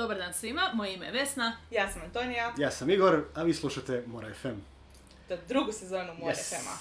[0.00, 1.56] Dobar dan svima, moje ime je Vesna.
[1.70, 4.48] Ja sam Antonija, Ja sam Igor, a vi slušate Mora FM.
[5.28, 6.48] to je drugu sezonu More Yes.
[6.50, 6.76] FM-a.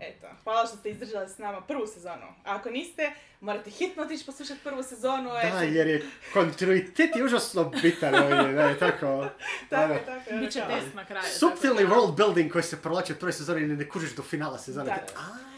[0.00, 2.26] Eto, hvala što ste izdržali s nama prvu sezonu.
[2.44, 5.30] A ako niste, morate hitno otići poslušati prvu sezonu.
[5.30, 5.56] Da, eto.
[5.58, 9.26] jer je kontinuitet je užasno bitan ovdje, da je tako.
[9.70, 10.40] Tako je, tako je.
[10.40, 11.26] Biće test na kraju.
[11.40, 14.86] Da- world building koji se provlači od prve sezone i ne, kužiš do finala sezone.
[14.86, 14.92] Da.
[14.92, 15.55] A, Ono,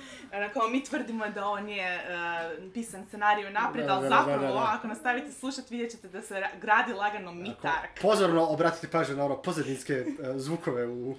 [0.53, 4.49] kao mi tvrdimo da on je uh, pisan scenarij naprijed, ali da, da, zapravo da,
[4.51, 4.73] da.
[4.73, 8.01] ako nastavite slušati vidjet ćete da se ra- gradi lagano ako mitark.
[8.03, 10.05] pozorno obratite pažnju na ono pozadinske e,
[10.37, 11.15] zvukove u...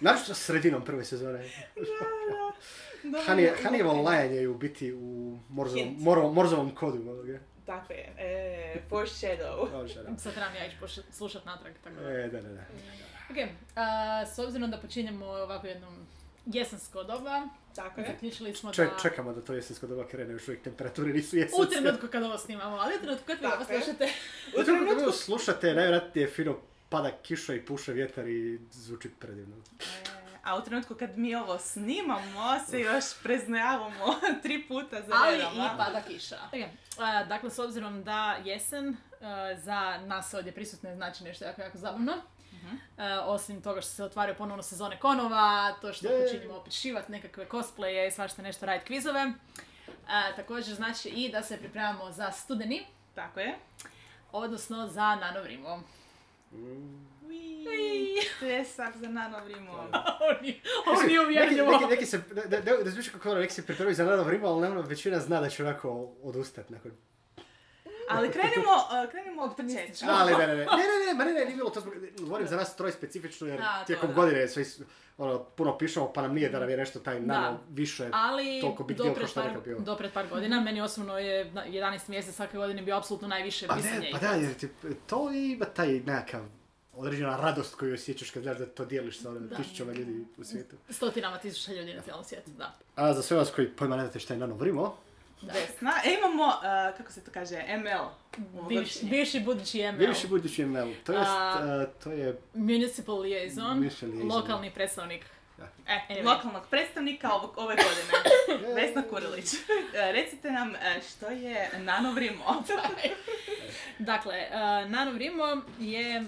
[0.00, 1.50] Naravno sredinom prve sezone.
[3.02, 5.96] Da, Hani, da, Hanijevo lajanje je u biti u Morzovom.
[5.98, 7.10] Moro- Morzovom kodu.
[7.10, 7.38] ovoga.
[7.66, 9.68] Tako je, e, foreshadow.
[10.22, 10.76] Sad trebam ja ići
[11.12, 12.10] slušat natrag, tako da.
[12.10, 12.60] E, da, da, da.
[13.30, 13.36] Ok,
[13.76, 15.94] a, s obzirom da počinjemo ovako jednom
[16.46, 17.42] jesensko doba,
[17.82, 18.06] Tako je.
[18.06, 18.98] zaključili smo Ček, da...
[19.02, 21.74] čekamo da to jesensko doba krene, još uvijek temperature nisu U jesenske.
[21.74, 24.08] trenutku kad ovo snimamo, ali u trenutku kad vi ovo slušate.
[24.56, 29.10] U U trenutku kad ovo slušate, najvjerojatnije fino pada kiša i puše vjetar i zvuči
[29.18, 29.56] predivno.
[29.56, 29.84] E,
[30.42, 34.04] A u trenutku kad mi ovo snimamo, se još preznojavamo
[34.42, 36.36] tri puta za Ali i pada kiša.
[36.46, 36.60] Ok,
[36.98, 41.78] a, dakle, s obzirom da jesen a, za nas ovdje prisutne znači nešto jako, jako
[41.78, 42.12] zabavno.
[42.98, 46.22] A, osim toga što se otvaraju ponovno sezone konova, to što Jej.
[46.22, 49.32] počinjemo opišivati nekakve cosplaye i svašta nešto raditi kvizove.
[50.08, 53.54] A, također znači i da se pripremamo za studeni, Tako je.
[54.32, 55.82] odnosno za nanovrimo.
[56.52, 59.72] Ui, Tresak za nanovrimo.
[60.30, 61.70] Oni, oni uvjerljivo.
[61.70, 64.22] Neki, neki, neki se, da, da, da zvuči kako ono, neki se pripremaju za nano
[64.22, 66.92] vrijeme, ali naravno većina zna da će onako odustati nakon...
[68.08, 70.06] Ali krenimo, uh, krenimo od početka.
[70.10, 70.64] Ali ne, ne, ne, ne, ne,
[71.14, 73.86] ne, ne, ne, nije bilo to zbog, govorim za nas troje specifično jer A, to
[73.86, 74.14] tijekom da.
[74.14, 74.64] godine sve,
[75.18, 77.58] ono, puno pišemo pa nam nije da nam je nešto taj nano Da.
[77.70, 79.78] više Ali toliko big deal kao što nekad bio.
[79.78, 83.66] do pred par godina, meni osobno je na- 11 mjesec svake godine bio apsolutno najviše
[83.66, 83.98] Pa pisanje.
[83.98, 84.68] ne, pa da, jer ti,
[85.06, 86.40] to ima taj nekakav
[86.92, 90.76] određena radost koju osjećaš kad znaš da to dijeliš sa onim tisućama ljudi u svijetu.
[90.90, 92.74] Stotinama tisuća ljudi na cijelom svijetu, da.
[92.96, 94.96] A za sve vas koji pojma ne znate šta je nano vrimo,
[95.42, 95.92] Vesna.
[96.04, 98.08] E, imamo, uh, kako se to kaže, ML.
[99.02, 104.32] Bivši, budući ML, bivši budući ML, to jest, a, to je municipal liaison, liaison.
[104.32, 105.26] lokalni predstavnik.
[105.58, 105.68] Da.
[105.86, 106.24] E, anyway.
[106.24, 108.74] Lokalnog predstavnika ovog, ove godine.
[108.76, 109.52] Vesna Kurilić.
[109.52, 109.58] Uh,
[109.94, 110.76] recite nam uh,
[111.10, 112.44] što je nanovrimo.
[113.98, 116.26] Dakle, uh, Nanovrimo je uh,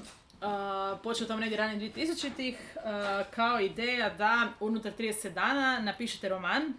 [1.02, 2.82] počeo tamo negdje ranije 2000-ih uh,
[3.30, 6.72] kao ideja da unutar 30 dana napišete roman uh,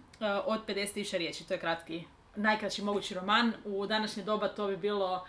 [0.44, 1.48] od 50.000 riječi.
[1.48, 2.04] To je kratki,
[2.36, 3.52] najkraći mogući roman.
[3.64, 5.26] U današnje doba to bi bilo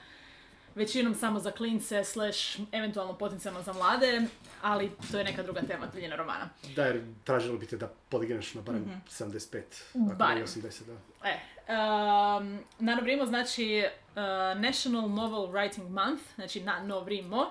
[0.75, 4.21] većinom samo za klince, slash eventualno potencijalno za mlade,
[4.61, 6.49] ali to je neka druga tema duljina romana.
[6.75, 9.61] Da, jer tražilo bi te da podigneš na barem 75,
[10.07, 10.37] ako Barem.
[10.37, 10.93] ne 80, da.
[11.29, 14.15] E, um, Nanovrimo znači uh,
[14.61, 17.41] National Novel Writing Month, znači Nanovrimo.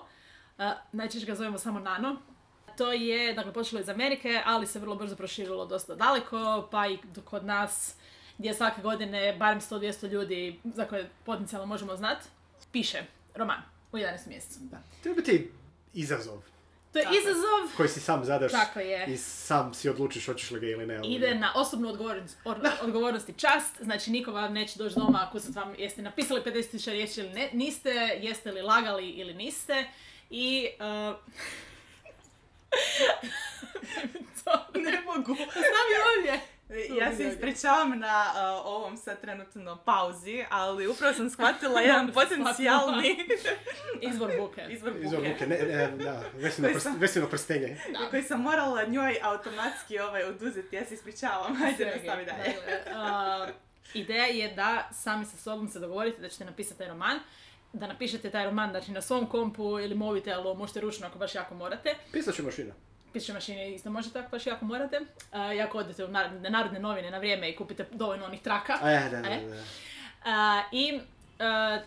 [0.59, 2.17] Uh, najčešće ga zovemo samo Nano.
[2.77, 6.99] To je, dakle, počelo iz Amerike, ali se vrlo brzo proširilo dosta daleko, pa i
[7.25, 7.97] kod nas,
[8.38, 12.28] gdje svake godine barem 100-200 ljudi za koje potencijalno možemo znati,
[12.72, 13.03] piše
[13.34, 13.62] roman
[13.93, 14.59] u 11 mjesecu.
[15.03, 15.50] To je biti
[15.94, 16.38] izazov
[16.92, 19.06] To je Tako izazov, koji si sam zadaš tako je.
[19.06, 21.00] i sam si odlučiš hoćeš li ga ili ne.
[21.04, 25.41] ide na osobnu odgovornost, or- odgovornost i čast, znači niko vam neće doći doma ako
[25.41, 27.91] sad vam jeste napisali 50.000 riječi ili ne, niste,
[28.22, 29.84] jeste li lagali ili niste
[30.31, 30.69] i...
[31.10, 31.16] Uh,
[34.44, 35.34] to, ne mogu.
[35.50, 36.41] stavi ovdje!
[37.00, 43.16] Ja se ispričavam na uh, ovom sad trenutno pauzi, ali upravo sam shvatila jedan potencijalni
[44.10, 44.66] Izvor buke.
[44.71, 45.05] izvor buke.
[45.06, 47.81] Izvor buke, ne, ne, da, vesino, prst, sam- vesino prstenje.
[47.93, 48.10] Da.
[48.10, 50.77] koji sam morala njoj automatski ovaj oduzeti.
[50.77, 52.55] Ja se ispričavam, hajde Sve nastavi dalje.
[52.55, 53.49] Dakle, uh,
[53.94, 57.19] ideja je da sami sa sobom se dogovorite da ćete napisati taj roman,
[57.72, 61.54] da napišete taj roman znači, na svom kompu ili mobitelu, možete ručno ako baš jako
[61.54, 61.94] morate.
[62.12, 62.75] Pisat će mašina.
[63.12, 65.00] Piše mašine isto možete ako baš jako morate.
[65.00, 68.72] Uh, jako odete u narodne, narodne novine na vrijeme i kupite dovoljno onih traka.
[68.83, 69.41] E, da, da, E?
[69.41, 69.57] da.
[69.57, 71.01] Uh, I,
[71.39, 71.83] uh,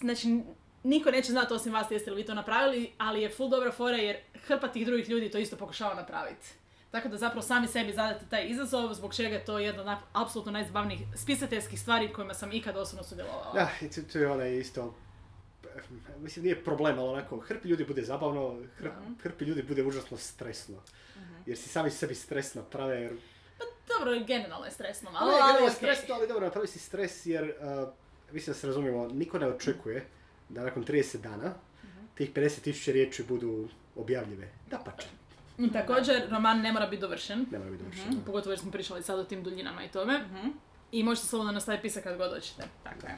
[0.00, 0.40] znači,
[0.82, 3.96] niko neće znati osim vas jeste li vi to napravili, ali je full dobra fora
[3.96, 6.46] jer hrpa tih drugih ljudi to isto pokušava napraviti.
[6.90, 10.52] Tako da zapravo sami sebi zadate taj izazov, zbog čega je to jedna od apsolutno
[10.52, 13.52] najzabavnijih spisateljskih stvari kojima sam ikad osobno sudjelovala.
[13.54, 14.94] Da, i tu je onaj isto,
[16.18, 20.82] mislim nije problem, ali onako, hrpi ljudi bude zabavno, hrp, hrpi ljudi bude užasno stresno.
[21.46, 23.12] Jer si sami sebi stres naprave, jer...
[23.88, 27.26] Dobro, generalno je stresno, Ali, ali, ali, ali je stresno, ali dobro, napravi si stres
[27.26, 27.88] jer, uh,
[28.32, 30.06] mislim da se razumijemo, niko ne očekuje
[30.48, 31.54] da nakon 30 dana
[32.14, 34.48] tih 50.000 riječi budu objavljive.
[34.70, 35.06] Da pače,
[35.58, 38.16] I Također, roman ne mora biti dovršen, ne mora biti dovršeno.
[38.26, 40.18] pogotovo jer smo pričali sad o tim duljinama i tome.
[40.18, 40.48] Mhm.
[40.92, 42.62] I možete slobodno nastaviti pisati kad god hoćete.
[42.84, 43.16] Tako je.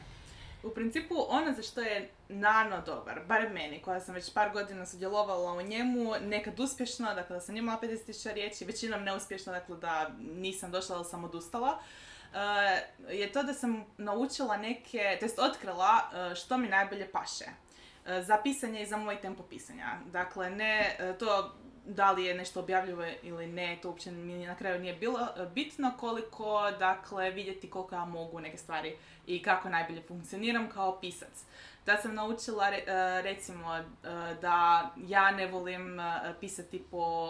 [0.62, 4.87] U principu, ono za što je nano dobar, barem meni, koja sam već par godina
[4.87, 10.11] sudjelovala u njemu, nekad uspješno, dakle da sam imala 50.000 riječi, većinom neuspješno, dakle da
[10.19, 11.79] nisam došla, da sam odustala,
[12.35, 17.44] eh, je to da sam naučila neke, to jest otkrila eh, što mi najbolje paše
[18.06, 19.99] eh, za pisanje i za moj tempo pisanja.
[20.06, 21.55] Dakle, ne to
[21.87, 25.46] da li je nešto objavljivo ili ne, to uopće mi na kraju nije bilo eh,
[25.55, 28.96] bitno koliko, dakle, vidjeti koliko ja mogu neke stvari
[29.26, 31.44] i kako najbolje funkcioniram kao pisac.
[31.87, 32.84] Da sam naučila eh,
[33.23, 33.84] recimo eh,
[34.40, 35.99] da ja ne volim
[36.40, 37.26] pisati po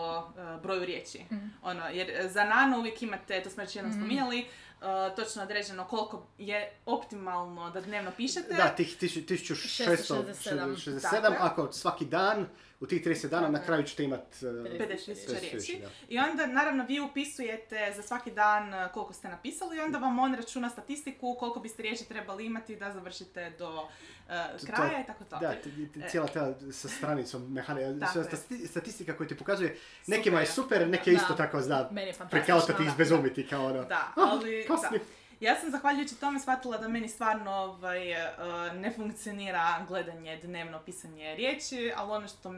[0.63, 1.25] broju riječi.
[1.63, 4.47] Ono, jer za nano uvijek imate, to smo već jednom spominjali,
[4.83, 8.55] eh, točno određeno koliko je optimalno da dnevno pišete.
[8.55, 11.35] Da, tih 1667, 667.
[11.39, 12.47] ako svaki dan,
[12.83, 14.45] u tih 30 dana na kraju ćete imati...
[14.47, 15.79] 50.000 riječi.
[15.83, 15.89] da.
[16.09, 20.19] I onda naravno vi upisujete za svaki dan uh, koliko ste napisali i onda vam
[20.19, 25.07] on računa statistiku koliko biste riječi trebali imati da završite do uh, To- kraja i
[25.07, 25.39] tako to.
[25.39, 25.55] Da,
[26.09, 28.07] cijela ta sa stranicom mehanika,
[28.71, 29.77] statistika koju ti pokazuje,
[30.07, 30.89] nekima je Super.
[30.89, 31.91] neke isto tako zna
[32.31, 32.91] prekautati, da.
[32.91, 33.85] izbezumiti kao ono.
[33.85, 35.22] Da, "Ah, ali kasni." da.
[35.43, 41.35] Ja sam zahvaljujući tome shvatila da meni stvarno ovaj, uh, ne funkcionira gledanje dnevno pisanje
[41.35, 42.57] riječi, ali ono što uh,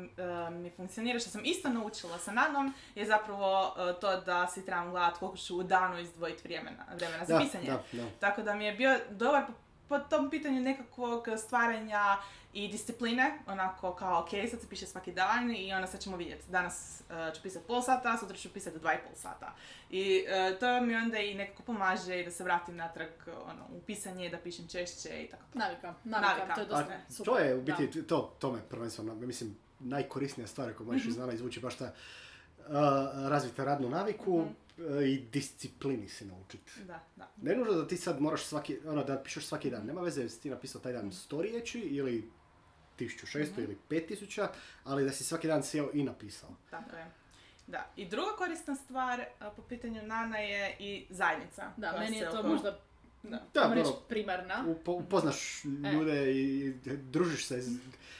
[0.50, 4.90] mi funkcionira, što sam isto naučila sa nanom, je zapravo uh, to da si trebam
[4.90, 7.66] gledati koliko ću u danu izdvojiti vremena, vremena za Da, pisanje.
[7.66, 8.04] da, da.
[8.20, 9.44] Tako da mi je bio dobar
[9.88, 12.16] po, tom pitanju nekakvog stvaranja
[12.52, 16.50] i discipline, onako kao ok, sad se piše svaki dan i onda sad ćemo vidjeti.
[16.50, 19.54] Danas uh, ću pisati pol sata, sutra ću pisati dva i pol sata.
[19.90, 23.80] I uh, to mi onda i nekako pomaže i da se vratim natrag ono, u
[23.80, 25.42] pisanje, da pišem češće i tako.
[25.54, 26.54] Navika, navika, Navika.
[26.54, 27.24] to je A dosta super.
[27.24, 27.74] to je u da.
[27.74, 30.92] biti, to, to me prvenstveno, mislim, najkorisnija stvar ako Mhm.
[30.92, 32.64] možeš iz znana izvući baš ta uh,
[33.28, 34.48] razviti radnu naviku Mhm.
[34.78, 36.72] Uh, i disciplini si naučiti.
[36.78, 37.30] Da, da.
[37.38, 39.86] Ne nužno da ti sad moraš svaki, ono, da pišeš svaki dan.
[39.86, 42.30] Nema veze jesi ti napisao taj dan 100 riječi ili
[42.96, 43.62] 1600 Mhm.
[43.62, 44.48] ili 5000,
[44.84, 46.50] ali da si svaki dan sjeo i napisao.
[46.70, 47.06] Tako je.
[47.66, 47.90] Da.
[47.96, 51.72] I druga korisna stvar a, po pitanju Nana je i zajednica.
[51.76, 52.78] Da, meni se je to oko- možda
[53.22, 53.42] Da.
[53.54, 54.64] Da, reći ono, primarna.
[54.68, 55.68] upo, upoznaš E.
[55.92, 56.72] ljude i
[57.02, 57.62] družiš se,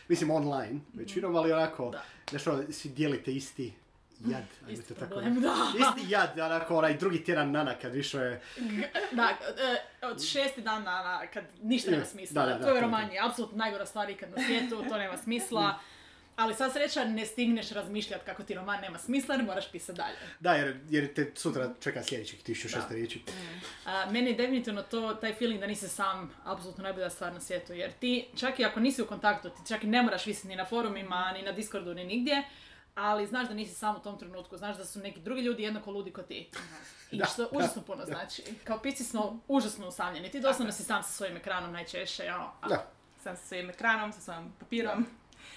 [0.09, 2.03] mislim online većinom, ali onako, Da.
[2.31, 3.73] znaš ono, svi dijelite isti
[4.21, 5.55] jad, ajmo to tako problem, da.
[5.79, 8.41] Isti jad, onako, onaj drugi tjedan nana kad više je,
[9.13, 9.29] Da,
[10.03, 12.43] e, od šesti dan na, kad ništa nema smisla.
[12.43, 13.13] da, da, da, to je to je roman, to.
[13.15, 15.79] je apsolutno najgora stvar ikad na svijetu, to nema smisla.
[16.37, 20.17] Ali sad sreća ne stigneš razmišljati kako ti roman nema smisla jer moraš pisati dalje.
[20.41, 22.95] da, jer, jer te sutra čeka sljedećih 1600 Da.
[22.95, 23.23] riječi.
[23.87, 27.73] A, meni je definitivno to, taj feeling da nisi sam apsolutno najbolja stvar na svijetu.
[27.73, 30.57] Jer ti, čak i ako nisi u kontaktu, ti čak i ne moraš visiti ni
[30.57, 32.43] na forumima, ni na Discordu, ni nigdje,
[32.95, 35.91] ali znaš da nisi sam u tom trenutku, znaš da su neki drugi ljudi jednako
[35.91, 36.51] ludi kao ti.
[37.11, 38.43] I Da, što da, užasno puno znači.
[38.65, 40.31] Kao pisci smo užasno usamljeni.
[40.31, 42.87] Ti doslovno si sam sa svojim ekranom najčešće, ono, a- Da,
[43.19, 45.07] Sam sa svojim ekranom, sa svojim papirom.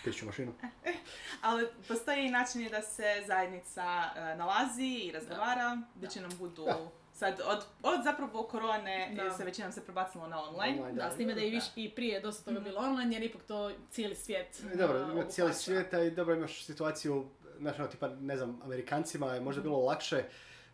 [0.04, 0.54] pišu mašinu.
[1.42, 3.84] Ali postoji i načini da se zajednica
[4.16, 6.78] e, nalazi i razgovara, većinom budu Da.
[7.18, 9.32] Sad od, od zapravo korone Da.
[9.32, 10.80] se većinom se prebacilo na online.
[10.80, 11.56] Online, Da, s time da je i, Da.
[11.56, 15.06] viš, i prije dosta toga bilo online, jer ipak to cijeli svijet E, Dobro, ima
[15.06, 15.30] obuhvaća.
[15.30, 17.26] cijeli svijet, a i dobro imaš situaciju,
[17.60, 20.24] znaš, ono, tipa, ne znam, Amerikancima je možda bilo lakše,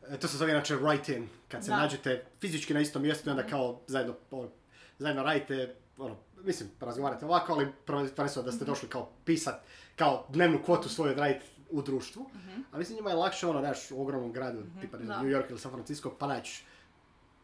[0.03, 1.77] e, to se zove inače write-in, kad se Da.
[1.77, 4.49] nađete fizički na istom mjestu i onda kao zajedno, ono,
[4.97, 9.55] zajedno radite, ono, mislim, razgovarate ovako, ali prvenstveno da ste došli kao pisat,
[9.95, 12.25] kao dnevnu kvotu svoju odraditi u društvu,
[12.71, 15.25] a mislim njima je lakše ono, znaš, u ogromnom gradu, tipa, ne znam.
[15.25, 16.63] New York ili San Francisco, pa naći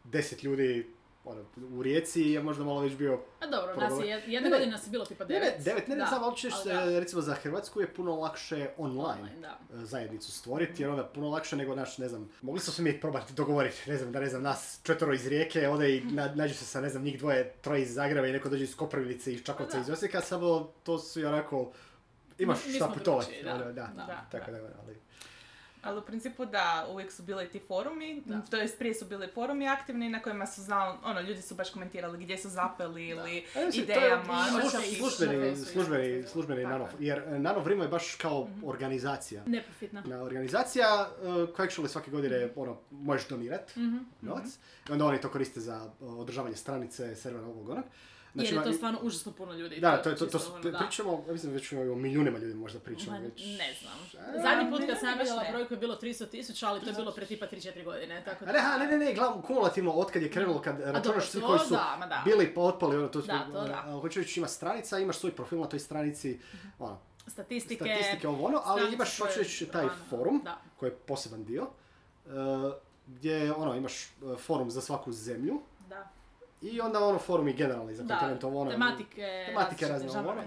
[0.04, 0.86] deset ljudi
[1.24, 4.08] ono, u Rijeci je možda malo već bio A dobro, nas Problem.
[4.08, 5.58] je, jedna Ne, godina nas je bilo tipa devet.
[5.58, 6.92] ne, devet, ne, ne, samo ali ćeš, ali da.
[6.92, 9.58] e, recimo za Hrvatsku je puno lakše online, Online, da.
[9.82, 13.00] e, zajednicu stvoriti, jer onda puno lakše nego naš, ne znam, mogli smo se mi
[13.00, 16.54] probati dogovoriti, ne znam, da ne znam, nas četvero iz Rijeke, ode i na, nađu
[16.54, 19.42] se sa, ne znam, njih dvoje, troje iz Zagreba i neko dođe iz Koprivnice, iz
[19.44, 19.80] Čakovca, Da.
[19.80, 21.72] iz Osijeka, samo to su i onako,
[22.40, 23.54] imaš šta putovati, drukčiji, da.
[23.54, 24.26] ono, da, Da.
[24.30, 24.96] tako da, ali,
[25.82, 28.40] Ali u principu da, uvijek su bili ti forumi, Da.
[28.40, 31.70] to jest prije su bili forumi aktivni na kojima su znali, ono, ljudi su baš
[31.70, 34.44] komentirali gdje su zapeli ili to je idejama.
[34.48, 36.90] I- službeni, službeni, službeni nano, je.
[37.00, 39.42] jer nano vrimo je baš kao organizacija.
[39.46, 40.02] Neprofitna.
[40.02, 40.86] Na organizacija
[41.18, 43.96] uh, koja actually svake godine ono, možeš donirat Mhm.
[44.20, 44.46] novac.
[44.88, 47.84] I onda oni to koriste za uh, održavanje stranice, servera ovog onog.
[48.34, 49.76] Jer je to stvarno užasno puno ljudi.
[49.76, 50.78] Da, to, to, to, s- ono, da.
[50.78, 53.44] pričamo, ja mislim već o milijunima ljudi možda Ma, pričamo već.
[53.48, 53.92] Ne znam.
[54.28, 57.12] A, Zadnji put kad sam vidjela brojku je bilo 300 tisuća, ali to je bilo
[57.12, 58.22] pre tipa 3-4 godine.
[58.24, 61.46] Tako A ne, ne, ne, ne, glavno, kumulativno, otkad je krenulo, kad računaš svi to
[61.46, 62.22] koji su da, ma da.
[62.24, 63.98] bili pa otpali, ono, to, Da, to da.
[64.00, 66.40] hoću reći, ima stranica, imaš svoj profil na toj stranici,
[66.78, 67.84] ono, Statistike.
[67.84, 70.58] statistike ovo ono, ali imaš, hoću reći, taj forum, Da.
[70.76, 72.32] koji je poseban dio, uh,
[73.06, 76.08] gdje, ono, imaš uh, forum za svaku zemlju, Da.
[76.62, 78.70] I onda ono forumi generalni za kontinent ovo ono.
[78.70, 80.42] tematike, tematike razne, ovo, ono.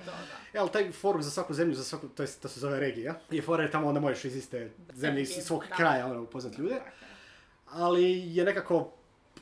[0.53, 3.19] E, ali taj forum za svaku zemlju, za svaku, to, jest, to se zove regija.
[3.31, 5.75] I fora je tamo onda možeš iz iste zemlje, iz svog da.
[5.75, 6.73] kraja ono, upoznat ljude.
[6.73, 6.81] Je.
[7.69, 8.91] Ali je nekako,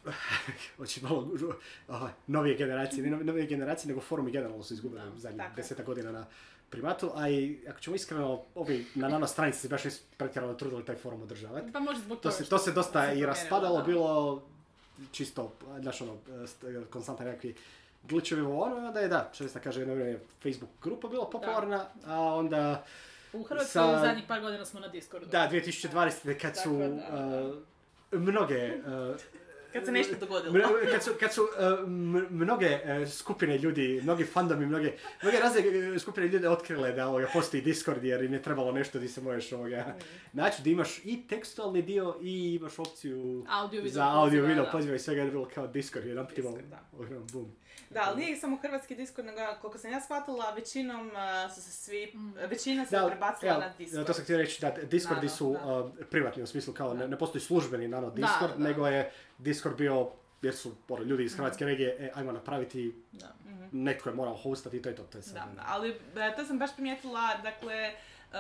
[0.78, 1.28] hoće malo
[1.88, 5.54] ovaj, novije generacije, ne novije generacije, nego forumi generalno su izgubili zadnjih je.
[5.56, 6.26] deseta godina na
[6.70, 9.82] primatu, a i ako ćemo iskreno, ovi na nano stranici se baš
[10.18, 11.72] pretjerano trudili taj forum održavati.
[11.72, 13.84] Pa možda zbog To se, to se dosta i raspadalo, da.
[13.84, 14.42] bilo
[15.12, 17.56] čisto, znaš ono, st- konstantno nekakvi
[18.04, 22.20] glitchevi u ono, onda je da, često kaže jedno vrijeme Facebook grupa bila popularna, a
[22.20, 22.84] onda,
[23.34, 25.26] U Hrvatskoj sa- u zadnjih par godina smo na Discordu.
[25.28, 26.40] da, 2020.
[26.42, 26.78] kad su Tako
[27.12, 27.56] da,
[28.12, 29.16] uh, mnoge uh,
[29.74, 30.54] Kad se nešto dogodilo.
[30.92, 31.90] Kad su, kad su uh,
[32.30, 35.62] mnoge uh, skupine ljudi, mnogi fandomi, mnoge, mnoge razne
[35.92, 39.22] uh, skupine ljudi otkrile da ovoga, postoji Discord jer im je trebalo nešto di se
[39.22, 39.96] možeš ovoga,
[40.34, 44.96] naći, da imaš i tekstualni dio i imaš opciju Audio, video za audio, video poziva
[44.96, 46.58] i svega je bilo kao Discord, jedan put imao
[47.34, 47.52] boom.
[47.90, 51.72] Da, ali nije samo hrvatski Discord, nego koliko sam ja shvatila, većinom a, su se
[51.72, 52.14] svi,
[52.48, 54.08] većina se Da, prebacila na Discord.
[54.08, 55.80] to sam htio reći da Discordi Nano, su da.
[55.80, 58.64] uh, privatni u smislu kao ne, ne postoji službeni nano Discord, da.
[58.64, 60.12] nego je Discord bio
[60.42, 63.36] jer su ono, ljudi iz hrvatske regije, e, ajmo napraviti, Da.
[63.72, 65.04] netko je morao hostati i to je to.
[65.04, 67.92] to je sad, Da, da, ali e, to sam baš primijetila, dakle,
[68.32, 68.38] e,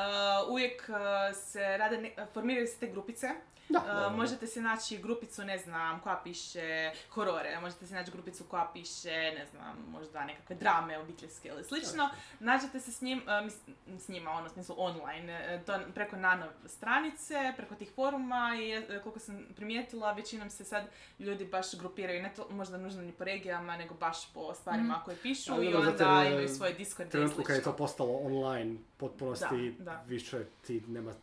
[0.49, 3.27] uvijek e, se rade, ne- formiraju se te grupice.
[3.69, 4.09] Da, da, da.
[4.09, 9.09] možete se naći grupicu, ne znam, koja piše horore, možete se naći grupicu koja piše,
[9.11, 12.09] ne znam, možda nekakve drame obiteljske ili slično.
[12.39, 13.59] Nađete se s, njim, mis-
[13.99, 19.45] s njima, ono, smislu online, to preko nano stranice, preko tih foruma i koliko sam
[19.55, 20.83] primijetila, većinom se sad
[21.19, 25.17] ljudi baš grupiraju, ne to možda nužno ni po regijama, nego baš po stvarima koje
[25.17, 27.77] pišu Ali i onda imaju svoje Discord i trenutku kad je to slično.
[27.77, 30.03] postalo online potpunosti, Da, da.
[30.07, 31.13] više ti nema,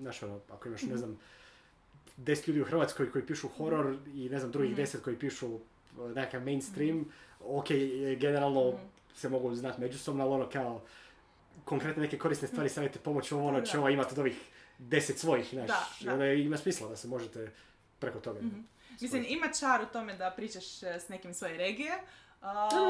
[0.00, 1.18] znaš ono, ako imaš, ne znam,
[2.16, 5.60] deset ljudi u Hrvatskoj koji pišu horor i ne znam, drugih deset koji pišu uh,
[6.14, 7.04] nekakav mainstream,
[7.40, 8.72] ok, e, generalno
[9.14, 10.82] se mogu znati međusobno, ali ono kao,
[11.64, 13.78] konkretne neke korisne stvari, savjete pomoć, ovo ono će Da.
[13.80, 14.36] ova imati od ovih
[14.78, 17.50] deset svojih, znaš, Da, ima smisla da se možete
[17.98, 18.40] preko toga.
[19.00, 21.92] Mislim, ima čar u tome da pričaš e, s nekim svoje regije,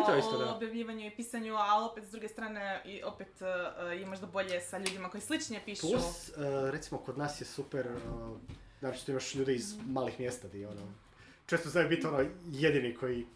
[0.06, 0.54] to isto, o da.
[0.54, 4.78] objavljivanju i pisanju, ali opet s druge strane i opet e, je možda bolje sa
[4.78, 5.87] ljudima koji sličnije pišu.
[5.90, 8.38] Plus, uh, recimo, kod nas je super, uh,
[8.80, 10.82] znači što imaš ljude iz malih mjesta di ono,
[11.47, 13.26] često znaju biti ono jedini koji,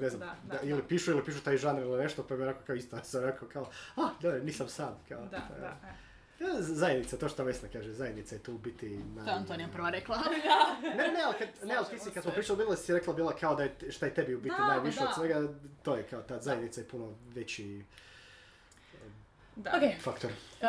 [0.00, 0.88] ne znam, Da, da, da, ili da.
[0.88, 3.70] pišu ili pišu taj žanr ili nešto, pa mi onako kao isto, sam rekao kao,
[3.96, 5.26] a, dobro, nisam sam, kao.
[5.26, 5.80] Da, e, da.
[6.40, 6.62] E.
[6.62, 8.88] Zajednica, to što Vesna kaže, zajednica je tu u biti...
[9.14, 10.16] Na, To je Antonija prva rekla.
[10.82, 13.36] Ne, ne, ali kad, ne, ali ti si, kad smo pričali, bilo si rekla, bila
[13.36, 15.08] kao da je, šta je tebi u biti Da, najviše da.
[15.08, 15.48] od svega,
[15.82, 17.82] to je kao ta zajednica je puno veći
[19.56, 19.70] Da.
[19.70, 20.30] Ok, faktor.
[20.30, 20.68] Uh,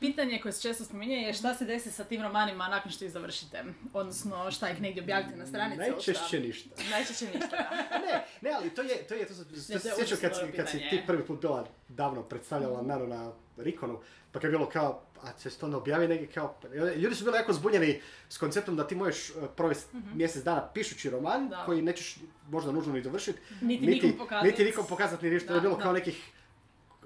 [0.00, 3.10] pitanje koje se često spominje je šta se desi sa tim romanima nakon što ih
[3.10, 3.64] završite?
[3.92, 5.82] Odnosno šta ih negdje objavite na stranici?
[5.82, 5.90] šta?
[5.92, 6.70] Najčešće ništa.
[6.90, 7.98] Najčešće ništa, da.
[8.06, 10.56] ne, ne, ali to je, to je, to sam, to to se je sjećam kad,
[10.56, 14.00] kad si ti prvi put bila davno predstavljala Nano na Rikonu,
[14.32, 16.54] pa kad je bilo kao, a će se to ne objavi negdje kao,
[16.96, 21.10] ljudi su bili jako zbunjeni s konceptom da ti možeš uh, provesti mjesec dana pišući
[21.10, 21.50] roman Mhm.
[21.50, 21.64] Da.
[21.64, 22.16] koji nećeš
[22.48, 24.46] možda nužno ni dovršiti, Niti nikom pokazati.
[24.46, 25.82] niti nikom pokazati ni ništa, Da, je bilo da.
[25.82, 26.30] kao nekih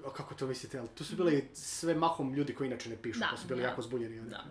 [0.07, 3.27] kako to mislite, ali tu su bili sve mahom ljudi koji inače ne pišu, Da,
[3.31, 3.67] pa su bili da.
[3.67, 4.19] jako zbunjeni.
[4.19, 4.29] Da.
[4.29, 4.43] Da.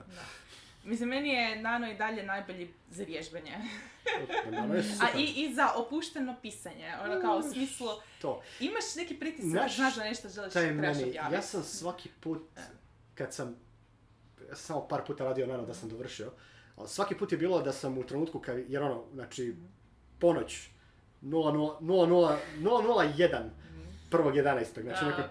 [0.85, 3.51] Mislim, meni je Nano i dalje najbolji za vježbanje.
[5.03, 6.93] A i, i za opušteno pisanje.
[7.05, 7.89] Ono kao u smislu,
[8.21, 8.43] To.
[8.61, 12.43] imaš neki pritisak, Znaš znaš da nešto želiš, trebaš meni, ja sam svaki put,
[13.15, 13.57] kad sam,
[14.49, 16.33] ja sam samo par puta radio Nano da sam dovršio,
[16.77, 19.55] ali svaki put je bilo da sam u trenutku kad, jer ono, znači,
[20.19, 20.69] ponoć,
[21.23, 23.49] 00, 001,
[24.11, 24.83] prvog 11.
[24.83, 25.23] Znači, neko,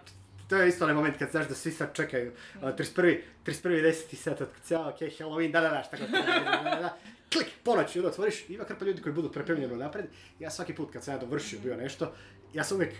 [0.48, 3.20] to je isto onaj moment kad znaš da svi sad čekaju, uh, 31.
[3.46, 3.84] 31.
[3.84, 4.16] 10.
[4.16, 6.98] set, od cijela, ok, Halloween, da, da, da, šta god, da, da, da, da,
[7.34, 10.06] klik, ponoć, i onda otvoriš, ima krpa ljudi koji budu pripremljeni napred.
[10.40, 12.14] Ja svaki put kad sam ja dovršio bio nešto,
[12.54, 12.94] ja sam uvijek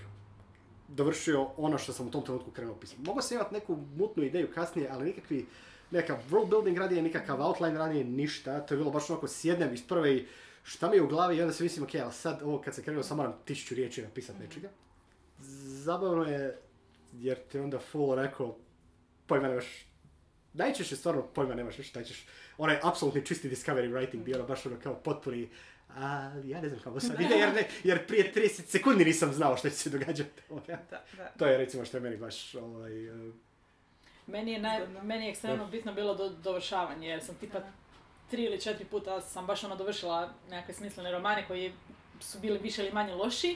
[0.88, 3.02] dovršio ono što sam u tom trenutku krenuo pisati.
[3.02, 5.46] Mogao sam imati neku mutnu ideju kasnije, ali nikakvi,
[5.92, 8.66] nekakav world building radije, nikakav outline radije, ništa.
[8.66, 10.26] To je bilo baš onako sjednem iz prve i
[10.64, 12.84] šta mi je u glavi i onda se mislim, ok, ali sad ovo kad se
[12.84, 14.70] krenuo, samo moram tisuću riječi napisati nečega.
[15.84, 16.58] Zabavno je,
[17.14, 18.58] jer ti onda full rekao,
[19.28, 19.86] pojma nemaš,
[20.54, 22.26] najčešće stvarno pojma nemaš šta ćeš,
[22.58, 25.50] onaj apsolutni čisti discovery writing bio ono baš ono kao potpuni,
[25.96, 29.58] a ja ne znam kako sad ide, jer, ne, jer prije 30 sekundi nisam znao
[29.58, 30.42] što će se događati.
[30.68, 30.80] Da,
[31.18, 31.32] da.
[31.38, 33.32] To je recimo što je meni baš ovaj, eh,
[34.28, 37.60] Meni je, naj, meni je ekstremno bitno bilo do, dovršavanje, jer sam tipa
[38.30, 41.74] tri ili četiri puta sam baš ono dovršila nekakve smislene romane koji
[42.20, 43.56] su bili više ili manje loši,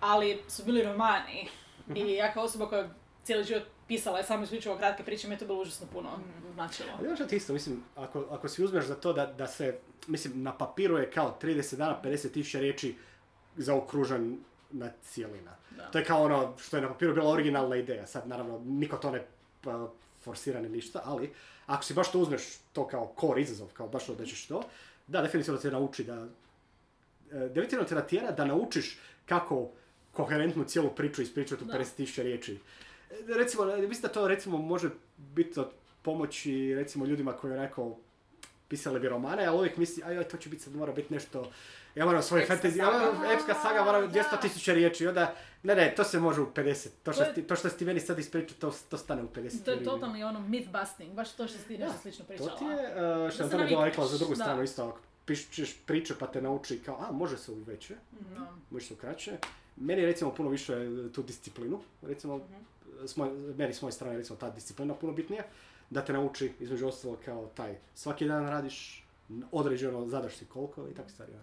[0.00, 1.48] ali su bili romani.
[1.94, 2.88] I ja kao osoba koja
[3.24, 6.08] cijeli život pisala je samo isključivo kratke priče, mi je to bilo užasno puno
[6.54, 6.88] značilo.
[6.98, 10.42] Ali još ti isto, mislim, ako, ako si uzmeš za to da, da se, mislim,
[10.42, 12.96] na papiru je kao 30 dana, 50 tisuća riječi
[13.56, 14.38] zaokružen
[14.70, 15.56] na cijelina.
[15.76, 15.90] Da.
[15.90, 18.06] To je kao ono što je na papiru bila originalna ideja.
[18.06, 19.26] Sad, naravno, niko to ne
[19.60, 21.32] pa, forsira ni ništa, ali
[21.66, 22.42] ako si baš to uzmeš
[22.72, 24.62] to kao core izazov, kao baš da ćeš to,
[25.06, 26.26] da, definitivno te nauči da...
[27.32, 29.70] e, Definitivno te natjera da naučiš kako
[30.24, 31.78] koherentnu cijelu priču ispričati u Da.
[31.78, 32.58] 50.000 riječi.
[33.10, 35.68] E, Recimo, e, mislim da to recimo može biti od
[36.02, 37.96] pomoći recimo ljudima koji onako
[38.68, 41.50] pisali bi romane, ali uvijek misli, ajoj, to će biti sad mora biti nešto,
[41.94, 44.20] ja moram svoje fantasy, ja epska saga mora biti Da.
[44.32, 47.56] 200 tisuća riječi, onda, ne, ne, to se može u 50, to što, To to
[47.56, 49.64] što si meni sad ispričao, to, to stane u 50.
[49.64, 52.56] To je totalni ono myth busting, baš to što ti nešto slično To pričala.
[52.58, 52.74] ti je,
[53.24, 54.44] uh, što Antonija bila rekla za drugu da.
[54.44, 57.94] stranu isto, pišeš priče pa te nauči kao, a, može se u veće,
[58.70, 59.32] može se u kraće.
[59.80, 62.54] Meni je recimo puno više e, tu disciplinu, recimo, Mhm.
[63.00, 65.42] s moje, meni s moje strane recimo ta disciplina puno bitnija,
[65.90, 69.06] da te nauči između ostalog kao taj, svaki dan radiš
[69.52, 71.32] određeno, zadaš si koliko i tako stvari.
[71.32, 71.40] ja.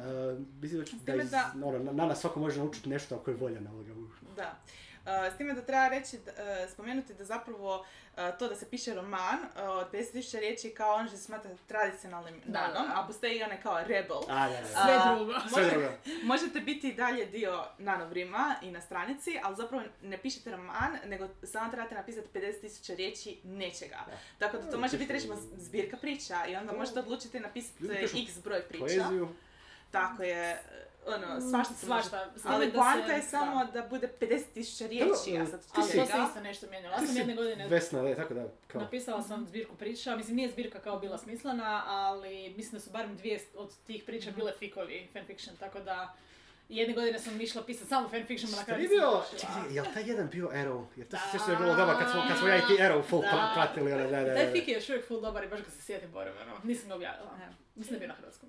[0.00, 3.36] E, mislim da, da, iz, da- ono, na, na svako može naučiti nešto ako je
[3.36, 3.90] volja na ovoga.
[4.36, 4.56] Da.
[5.08, 6.22] Uh, s time da treba reći, uh,
[6.70, 7.86] spomenuti da zapravo uh,
[8.38, 12.42] to da se piše roman uh, od 50.000 riječi kao ono što se smatra tradicionalnim
[12.46, 14.18] nanom, a postoji i onaj kao rebel.
[14.28, 14.66] A, da, da.
[14.66, 15.32] Sve A, drugo.
[15.48, 15.88] Sve može- drugo.
[16.24, 21.28] Možete biti i dalje dio nanovrima i na stranici, ali zapravo ne pišete roman, nego
[21.44, 23.96] samo trebate napisati 50.000 riječi nečega.
[24.06, 24.12] Da.
[24.38, 26.78] Tako da to Da, može biti recimo zbirka priča i onda Da.
[26.78, 27.84] možete odlučiti napisati
[28.22, 28.80] x broj priča.
[28.84, 29.28] Poeziju.
[29.90, 30.62] Tako je,
[31.08, 32.02] ono, svašta se može.
[32.02, 32.30] Svašta.
[32.32, 35.96] Time Ali da poanta se- je samo da, bude 50.000 riječi, a sad Ali si-
[35.96, 36.94] to se isto nešto mijenjalo.
[36.94, 38.80] Ja sam jedne godine Vesna, da, tako da, kao.
[38.80, 43.16] napisala sam zbirku priča, mislim nije zbirka kao bila smislena, ali mislim da su barem
[43.16, 46.14] dvije od tih priča bile fikovi, fanfiction, tako da
[46.68, 50.28] jedne godine sam išla pisati samo fanfiction, a na kraju bio, čekaj, jel taj jedan
[50.28, 50.84] bio Arrow?
[50.96, 51.30] Jer to se Da.
[51.30, 53.28] sjećam da je bilo dobro kad smo, kad smo ja i ti Arrow full Da.
[53.28, 54.34] pra- pratili, ono, da, da, da.
[54.34, 56.52] Taj fik je još uvijek full dobar i baš ga se sjetim povremeno.
[56.62, 57.38] Nisam ga objavila.
[57.74, 58.48] Mislim da je bio na hrvatskom.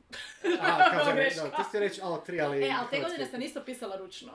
[0.61, 1.41] Aha, kao za Greška.
[1.41, 2.63] da, ti ste reći alo tri, ali...
[2.63, 4.31] E, ali te godine sam isto pisala ručno.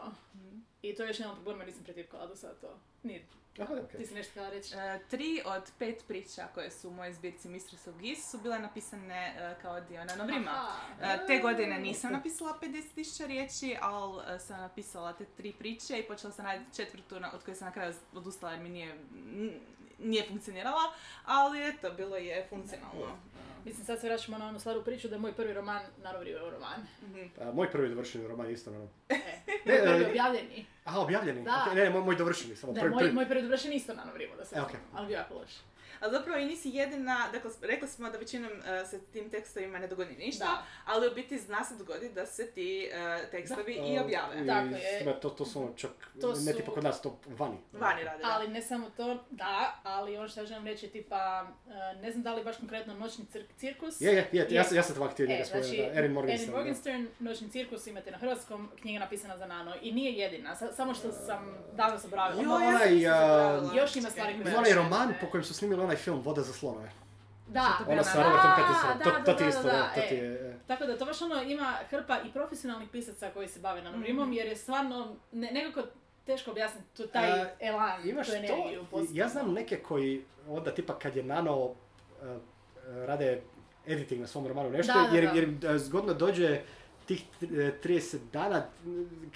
[0.82, 2.78] I to je još jedan problem jer nisam pretipkala do sada to.
[3.02, 3.24] Nije.
[3.58, 4.00] Aha, okej.
[4.00, 4.74] Ti si nešto htjela reći?
[4.74, 8.58] E, tri od pet priča koje su u mojoj zbirci Mistress of Geese su bile
[8.58, 10.50] napisane e, kao dio nanovrima.
[11.02, 16.32] E, te godine nisam napisala 50.000 riječi, ali sam napisala te tri priče i počela
[16.32, 19.60] sam raditi četvrtu na- od koje sam na kraju odustala jer mi nije, n-
[19.98, 20.82] nije funkcionirala,
[21.24, 23.18] ali eto, bilo je funkcionalno.
[23.64, 26.80] Mislim, sad se vraćamo na onu staru priču da je moj prvi roman Narovrio roman.
[27.02, 27.20] Mhm.
[27.40, 28.88] A, moj prvi dovršeni roman je isto, ono...
[29.08, 29.14] E,
[29.66, 30.66] Ne, moj prvi e, objavljeni.
[30.84, 31.44] Aha, objavljeni?
[31.44, 31.66] Da.
[31.70, 33.12] Okej, ne, moj, moj dovršeni, samo prvi, moj, prvi.
[33.12, 34.80] moj prvi dovršen isto Nanovrio, da se E, okej.
[34.94, 35.50] ali bio jako loš.
[36.04, 39.86] A zapravo i nisi jedina, dakle rekli smo da većinom e, se tim tekstovima ne
[39.86, 40.62] dogodi ništa, Da.
[40.86, 44.42] ali u biti zna se dogoditi da se ti e, tekstovi i A, objave.
[44.44, 44.66] i Tako
[45.06, 45.20] je.
[45.20, 45.90] To, to su ono čak,
[46.20, 47.56] To ne su- tipa kod nas, to vani.
[47.72, 48.22] Vani rade.
[48.22, 48.28] da.
[48.30, 52.10] Ali ne samo to, da, ali ono što ja želim reći je tipa, e, ne
[52.10, 54.00] znam da li baš konkretno Noćni cir- cirkus.
[54.00, 54.46] Je, je, je, Je.
[54.50, 56.42] ja sam, ja sam tvak htio njega znači, spomenuti, da, Erin Morgenstern.
[56.42, 56.56] Erin da.
[56.56, 59.74] Morgenstern, Noćni cirkus imate na hrvatskom, knjiga napisana za Nano.
[59.82, 62.42] I nije jedina, sa- samo što sam davno zaboravila.
[62.42, 63.02] Jo, onaj.
[63.74, 66.90] Još ima stvari koje onaj roman po kojem su snimili onaj film Voda za slonove.
[67.48, 69.48] Da, to bio Ono na- sa Robertom Da, Pattinsonom, to, da, to da, ti da,
[69.48, 70.08] isto, da, da, to e.
[70.08, 70.32] ti je...
[70.32, 70.54] e.
[70.66, 74.46] Tako da to baš ono ima hrpa i profesionalnih pisaca koji se bave nanovrimom, jer
[74.46, 75.82] je stvarno ne, nekako
[76.26, 78.84] teško objasniti tu taj A, elan, Imaš tu energiju.
[78.90, 81.70] to, ja znam neke koji onda tipa kad je nano
[82.22, 82.38] e,
[83.06, 83.42] rade
[83.86, 85.30] editing na svom romanu nešto, Da, da, jer, da.
[85.32, 86.60] jer e, zgodno dođe
[87.06, 88.62] tih e, 30 dana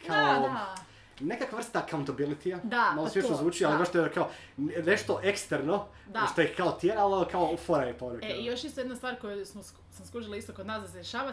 [0.06, 0.74] kao Da, da.
[1.20, 4.28] Nekakva vrsta accountability-a, Da, malo pa smiješno zvuči, ali baš to je kao
[4.58, 6.26] n- nešto eksterno, Da.
[6.32, 8.26] što ih kao tjeralo, kao fora je poruka.
[8.26, 10.94] E, i još isto jedna stvar koju smo, sam skužila isto kod nas da se
[10.94, 11.32] dešava,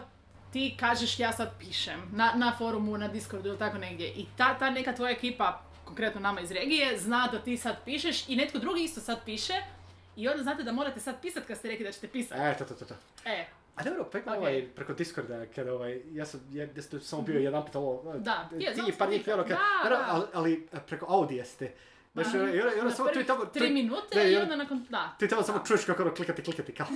[0.52, 4.58] ti kažeš ja sad pišem na, na forumu, na Discordu ili tako negdje i ta,
[4.58, 8.58] ta neka tvoja ekipa, konkretno nama iz regije, zna da ti sad pišeš i netko
[8.58, 9.52] drugi isto sad piše
[10.16, 12.38] i onda znate da morate sad pisat kad ste rekli da ćete pisat.
[12.38, 12.94] E, to, to, to, to.
[13.24, 13.46] E,
[13.76, 14.38] A dobro, pa ima Ok.
[14.38, 18.12] ovaj, preko Discorda, kada ovaj, ja sam, ja, ja sam samo bio jedan put ovo,
[18.14, 18.22] Mhm.
[18.22, 19.44] Da, je, ti i par njih ono,
[20.08, 21.72] ali, ali preko audija ste.
[22.18, 24.56] Ono, i onda, i onda na samo tu i tamo, tri minute da, i onda-
[24.56, 25.14] nakon, da.
[25.18, 26.86] ti tamo samo čuješ kako ono klikati, klikati, kao.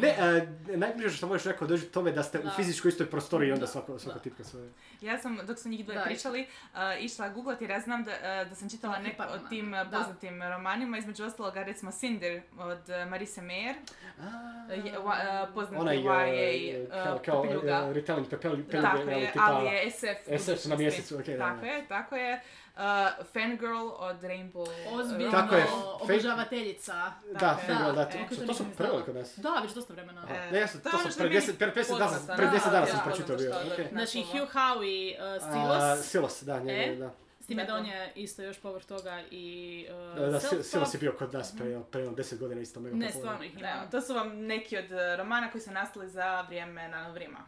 [0.00, 2.48] Ne, e, najbliže što možeš neko dođe tome da ste Da.
[2.48, 4.22] u fizičkoj istoj prostoriji i onda Da, svako, svako da.
[4.22, 4.70] tipka svoje.
[5.00, 8.10] Ja sam, dok su njih dvoje Da, pričali, uh, išla googlat jer ja znam da,
[8.10, 9.98] uh, da sam čitala par od tim uh, da.
[9.98, 13.74] poznatim romanima, između ostaloga recimo Cinder od uh, Marise Meyer,
[14.18, 14.24] A,
[14.70, 15.02] uh, je- wa-
[15.42, 17.86] uh, poznati YA uh, kao, kao Papiljuga.
[17.90, 20.42] e, retelling pepel, Tako je, ali je SF.
[20.54, 21.66] SF na mjesecu, okej, da, Tako da.
[21.66, 22.40] je, tako je.
[22.74, 22.82] Uh,
[23.26, 24.55] Fangirl od Rainbow.
[24.92, 25.66] Ozbiljno, Tako je,
[26.00, 27.12] obožavateljica.
[27.40, 27.66] Da, je.
[27.66, 29.04] Fangirl, da, Da, to, e, to, su znala.
[29.04, 29.38] kod nas.
[29.38, 30.22] Da, već dosta vremena.
[30.24, 30.34] Aha.
[30.34, 31.98] E, Ne, ja sam, to to je sam ono je pred meni 10 pred 50
[31.98, 33.50] dana, pred 10 da, dana sam pročitao bio.
[33.50, 33.88] da.
[33.92, 34.22] Znači.
[34.22, 36.06] Hugh Howey, A, Silos.
[36.06, 36.96] Silos, da, njegov, E?
[36.96, 37.10] da.
[37.40, 40.62] S time da on je isto još povrh toga i uh, Da, da, self-taught.
[40.62, 43.52] Silo si bio kod nas pre, pre jedno deset godina isto mega Ne, stvarno ih
[43.54, 43.90] Da, ima.
[43.90, 47.38] to su vam neki od e, romana koji su nastali za vrijeme nanovrima.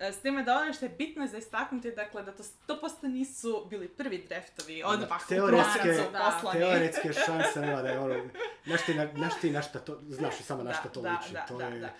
[0.00, 3.66] E, S time da ono što je bitno za istaknuti, dakle da to 100% nisu
[3.70, 6.60] bili prvi draftovi odmah u teoretske- prosincu poslani.
[6.60, 8.14] Teoretske šanse nema da je ono,
[8.66, 11.46] znaš ti, na, ti na šta to, znaš i sama na šta to liči, da,
[11.46, 11.90] to da, je, da.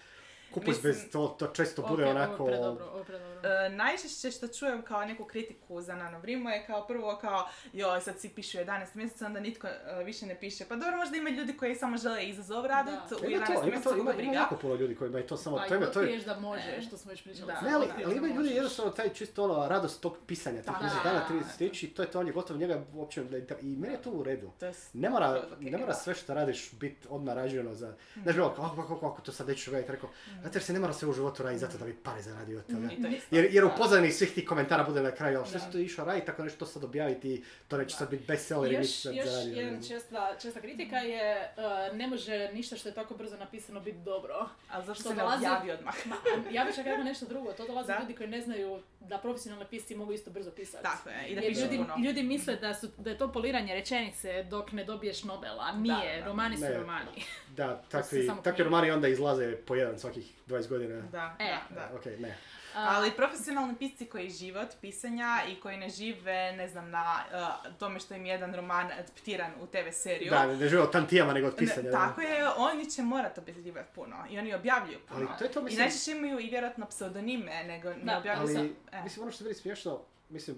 [0.50, 3.28] Kupus Mislim- bez, to, to često bude ovo je onako, predobro, ovo predobro.
[3.44, 8.18] E, najčešće što čujem kao neku kritiku za nanovrimo je kao prvo kao joj sad
[8.18, 9.72] svi pišu 11 mjeseca onda nitko e,
[10.04, 10.64] više ne piše.
[10.64, 13.16] Pa dobro možda ima ljudi koji samo žele izazov radit Da.
[13.16, 15.56] u 11 ima to, ima mjeseca ima, ima jako puno ljudi koji imaju to samo,
[15.56, 17.46] A to to je, da može, što smo već pričali.
[17.46, 17.60] Da.
[17.60, 20.78] Ne, ali, ali imaju ljudi jednostavno taj čisto ono radost tog pisanja, tih Da.
[20.78, 23.22] 30 dana, 30 riječi, to je to, on je gotov, njega uopće
[23.62, 24.50] i meni je to u redu.
[24.58, 25.94] To je s- Ne mora, ne mora da.
[25.94, 27.94] sve što radiš biti odmah rađeno za...
[28.14, 30.92] Znaš, bilo, kako, kako, kako to sad neću raditi, rekao, zato jer se ne mora
[30.92, 32.88] sve u životu raditi zato da bi pare zaradio od toga.
[32.88, 33.36] I to je isto.
[33.36, 33.74] Jer, jer u Da.
[33.74, 35.60] pozadini svih tih komentara bude na kraju, ali što Da.
[35.60, 37.98] si to išao raditi, tako nešto sad objaviti, to neće Da.
[37.98, 39.56] sad biti bestseller i Još, sad još zaradio.
[39.56, 41.52] jedna česta, česta kritika je
[41.90, 44.48] uh, ne može ništa što je tako brzo napisano biti dobro.
[44.70, 46.06] Ali zašto Što se ne dolazi- objavi odmah?
[46.06, 47.98] Ma, a ja bih čak rekla nešto drugo, to dolaze Da.
[48.00, 50.82] ljudi koji ne znaju da profesionalni pisci mogu isto brzo pisati.
[50.82, 51.94] Tako je, i da pišu ljudi, puno.
[51.98, 55.72] ljudi misle da, su, da je to poliranje rečenice dok ne dobiješ Nobela.
[55.72, 56.26] Nije, da.
[56.26, 56.74] romani su Ne.
[56.74, 57.10] romani.
[57.50, 61.00] Da, takvi, takvi romani onda izlaze po jedan svakih 20 godina.
[61.02, 61.56] Da, E.
[61.70, 61.90] da, da.
[61.96, 62.36] Ok, ne.
[62.74, 67.24] Ali profesionalni pisci koji žive od pisanja i koji ne žive, ne znam, na
[67.64, 70.30] uh, tome što im je jedan roman adaptiran u TV seriju.
[70.30, 71.82] Da, ne žive od tantijama nego od Ne, pisanja.
[71.82, 71.98] da.
[71.98, 75.20] tako je, oni će morat objavljivati puno i oni objavljuju puno.
[75.20, 78.74] Ali to je to, I mislim- najčešće imaju i vjerojatno pseudonime, nego ne objavljuju Ali,
[78.90, 78.96] sa...
[78.98, 79.02] E.
[79.02, 80.56] mislim, ono što je smiješno, mislim,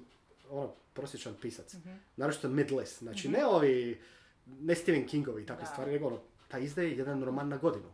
[0.50, 1.90] ono, prosječan pisac, Mhm.
[2.16, 4.00] naročito mid-list, znači ne ovi,
[4.46, 5.68] ne Stephen Kingovi i takve Da.
[5.68, 7.92] stvari, nego ono, taj izdaje jedan roman na godinu.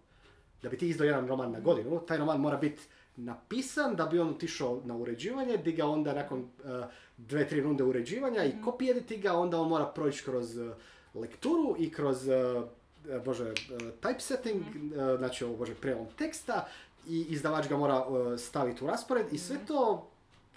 [0.62, 2.82] Da bi ti izdao jedan roman na godinu, taj roman mora biti
[3.16, 6.84] napisan da bi on otišao na uređivanje, di ga onda nakon uh,
[7.16, 10.72] dve, tri runde uređivanja i copy editi ga, onda on mora proći kroz uh,
[11.14, 12.34] lekturu i kroz uh,
[13.16, 13.52] uh, bože,
[14.02, 16.66] typesetting, uh, znači ovo, bože, prijelom teksta
[17.08, 18.04] i izdavač ga mora
[18.38, 20.08] staviti u raspored i sve to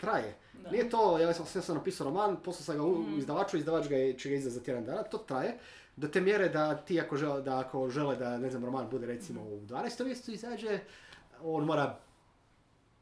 [0.02, 0.36] traje.
[0.64, 0.72] Da.
[0.72, 3.96] Nije to, ja sam, ja sam napisao roman, poslao sam ga u izdavaču, izdavač ga
[3.96, 5.58] je, će ga izdati za tjedan dana, to traje.
[6.00, 9.06] Do te mjere da ti ako žele da, ako žele da ne znam, roman bude
[9.08, 10.06] recimo u 12.
[10.06, 10.80] mjesecu izađe,
[11.42, 12.00] on mora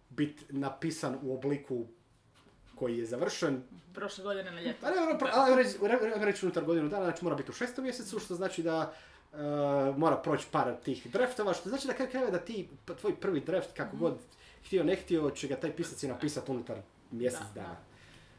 [0.10, 1.86] biti napisan u obliku
[2.76, 3.64] koji je završen.
[3.94, 4.78] prošle godine na ljeto.
[4.82, 8.20] Pa ne, ono, reći, re- reći unutar godinu dana, znači mora biti u šestom mjesecu,
[8.20, 8.94] što znači da
[9.34, 9.38] e,
[9.98, 13.40] mora proći par tih draftova, što znači da kraj krajeva da ti, pa tvoj prvi
[13.40, 14.18] draft, kako god
[14.66, 16.78] htio ne htio, će ga taj pisac i napisati unutar
[17.12, 17.78] mjesec Da, dana.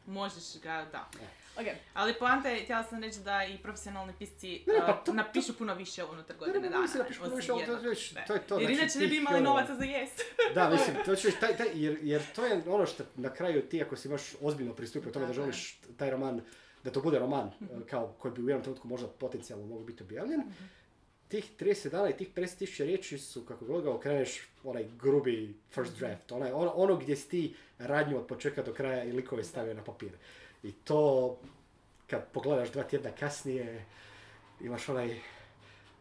[0.06, 1.08] Možeš ga, da.
[1.58, 5.04] Ok, Ali poanta je, htjela sam reći da i profesionalni pisci Ne, ne, pa uh,
[5.04, 6.82] to- napišu puno više unutar Ne, godine ne, ne, dana.
[6.82, 8.24] mislim da pišu puno više, to već- Ne.
[8.26, 10.22] to je to, Jer znači inače ne bi imali ono- novaca za jest.
[10.54, 13.82] Da, mislim, to ću taj, taj, jer, jer to je ono što na kraju ti
[13.82, 15.34] ako si baš ozbiljno pristupio tome da je.
[15.34, 16.40] želiš taj roman,
[16.84, 17.52] da to bude roman e,
[17.86, 20.42] kao koji bi u jednom trenutku možda potencijalno mogao biti objavljen,
[21.28, 24.30] tih 30 dana i tih 50.000 riječi su, kako god ga okreneš,
[24.64, 27.42] onaj grubi first draft, onaj, ono, ono gdje si ti
[27.78, 30.10] radnju od početka do kraja i likove stavio na papir.
[30.62, 31.36] I to,
[32.06, 33.84] kad pogledaš dva tjedna kasnije,
[34.60, 35.20] imaš onaj,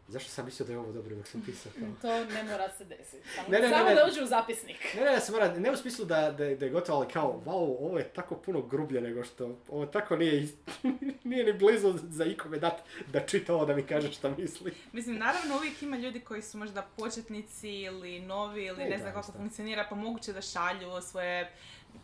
[0.08, 1.72] zašto sam mislio da je ovo dobro dok sam pisao?
[1.78, 1.88] Kao?
[2.02, 3.28] to ne mora se desiti.
[3.34, 3.94] Samo, Ne, ne, ne, samo ne.
[3.94, 4.94] da uđe u zapisnik.
[4.94, 7.76] Ne, ne, sam mora, ne u smislu da, da, da je gotovo, ali kao, wow,
[7.80, 10.48] ovo je tako puno grublje nego što, ovo tako nije,
[11.24, 14.74] nije ni blizu za ikome dat da čita ovo da mi kaže šta misli.
[14.92, 19.12] Mislim, naravno uvijek ima ljudi koji su možda početnici ili novi ili ne da, znam
[19.12, 21.52] kako funkcionira, pa moguće da šalju svoje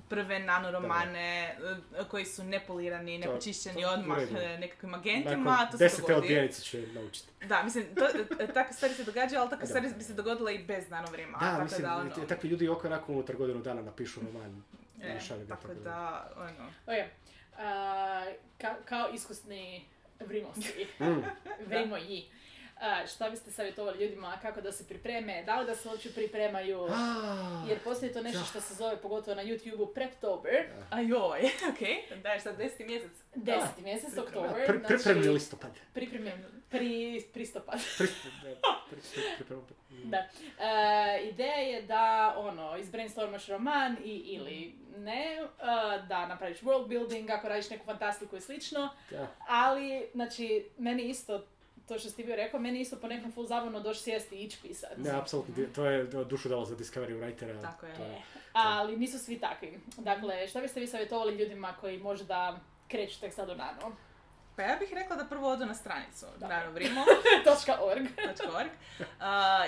[0.08, 1.56] prve nanoromane
[1.94, 4.36] eh, koji su nepolirani, To- nepočišćeni to u odmah redu.
[4.36, 7.28] eh, nekakvim agentima, Nakon to se desete odbijenice će naučiti.
[7.42, 8.04] Da, mislim, to,
[8.40, 9.66] eh, takve stvari se događaju, ali takve Da.
[9.66, 11.32] stvari bi se dogodile i bez nanovrima.
[11.32, 14.62] Da, tako mislim, da, ono, takvi ljudi oko onako unutar godinu dana napišu roman.
[15.02, 17.10] e, šalju ga tako da, ono, Ok,
[17.58, 18.24] a,
[18.58, 19.84] ka- kao iskusni
[20.20, 21.22] vrimosti, Mm.
[21.60, 22.30] vrimoji,
[23.14, 26.88] šta biste savjetovali ljudima kako da se pripreme, da li da se uopće pripremaju,
[27.68, 31.40] jer postoji to nešto što se zove, pogotovo na YouTube-u, Preptober, a joj,
[31.72, 33.12] okej, da je sad deseti mjesec.
[33.34, 33.82] 10.
[33.82, 35.70] mjesec, oktober, pri, pripremni listopad.
[35.92, 37.80] pripremljen, pri, pristopad.
[37.98, 38.30] Pri, pri,
[38.90, 39.00] pri,
[39.38, 39.56] pri, pri,
[40.04, 40.18] Da.
[40.18, 45.46] E, ideja je da ono, izbrainstormaš roman i, ili ne, e,
[46.08, 49.28] da napraviš world building ako radiš neku fantastiku i slično, da.
[49.48, 51.46] ali znači meni isto
[51.88, 54.44] to što si ti bio rekao, meni isto po nekom full zabavno doći sjesti i
[54.44, 54.96] ići pisat.
[54.96, 57.62] Ne, apsolutno, to je to je dušu dalo za Discovery Writera.
[57.62, 57.94] Tako je.
[57.94, 58.16] to E,
[58.52, 59.80] ali nisu svi takvi.
[59.96, 63.96] Dakle, što biste vi savjetovali ljudima koji možda kreću tek sad u nano?
[64.56, 66.48] Pa ja bih rekla da prvo odu na stranicu, Da.
[66.48, 68.06] nanovrimo.org
[68.54, 68.68] .org.
[69.00, 69.06] uh,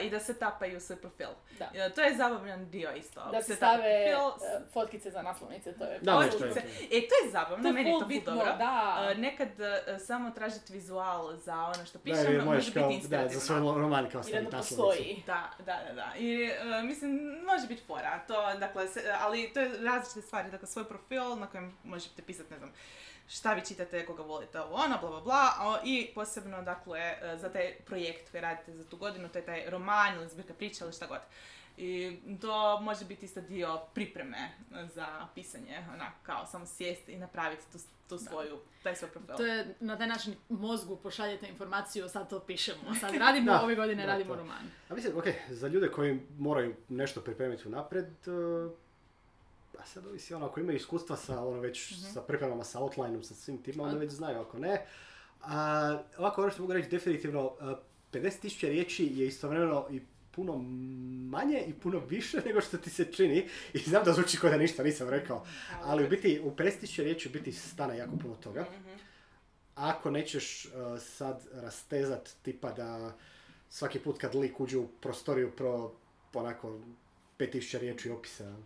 [0.04, 1.28] i da se tapaju svoj profil.
[1.58, 1.70] Da.
[1.74, 3.30] Ja, to je zabavan dio isto.
[3.32, 6.50] Da se stave profil, e, fotkice za naslovnice, to je Da, nešto je
[6.82, 8.52] E, to je zabavno, To je meni je to bitno, dobro.
[8.52, 9.08] da.
[9.12, 9.66] Uh, nekad uh,
[10.00, 13.58] samo tražiti vizual za ono što Da, pišem, jer može biti kao, da, za svoj
[13.58, 15.22] roman kao da staviti naslovnicu.
[15.26, 16.12] Da, da, da, da.
[16.18, 17.10] I, uh, mislim,
[17.46, 18.20] može biti fora.
[18.28, 20.50] To, dakle, se- ali to je različite stvari.
[20.50, 22.72] Dakle, svoj profil na kojem možete pisati, ne znam,
[23.28, 25.34] šta vi čitate, koga volite, ovo, ono, bla, bla, bla.
[25.58, 27.00] a- I posebno, dakle,
[27.34, 30.54] uh, za taj projekt koji radite za tu godinu, to je taj roman ili zbirka
[30.54, 31.18] priča ili šta god.
[31.78, 34.50] I to može biti isto dio pripreme
[34.86, 39.36] za pisanje, onak, kao samo sjesti i napraviti tu, tu svoju, taj svoj profil.
[39.36, 43.74] To je na taj način mozgu pošaljete informaciju, sad to pišemo, sad radimo, Da, ove
[43.74, 44.40] godine da, radimo to.
[44.40, 44.70] roman.
[44.90, 48.72] A mislim, ok, za ljude koji moraju nešto pripremiti unaprijed, uh,
[49.78, 53.34] a sad ovisi ono, ako imaju iskustva sa ono već, sa pripremama, sa outlineom, sa
[53.34, 54.86] svim tim, onda već znaju, ako ne.
[55.42, 57.52] A, ovako, ono što mogu reći definitivno, uh,
[58.12, 60.58] 50.000 riječi je istovremeno i puno
[61.30, 63.48] manje i puno više nego što ti se čini.
[63.72, 65.46] I znam da zvuči kao da ništa nisam rekao,
[65.82, 68.66] ali u biti u 50.000 riječi u biti stane jako puno toga.
[69.74, 73.16] Ako nećeš uh, sad rastezat tipa da
[73.68, 75.92] svaki put kad lik uđe u prostoriju pro
[76.34, 76.80] onako
[77.38, 78.56] 5000 riječi opisa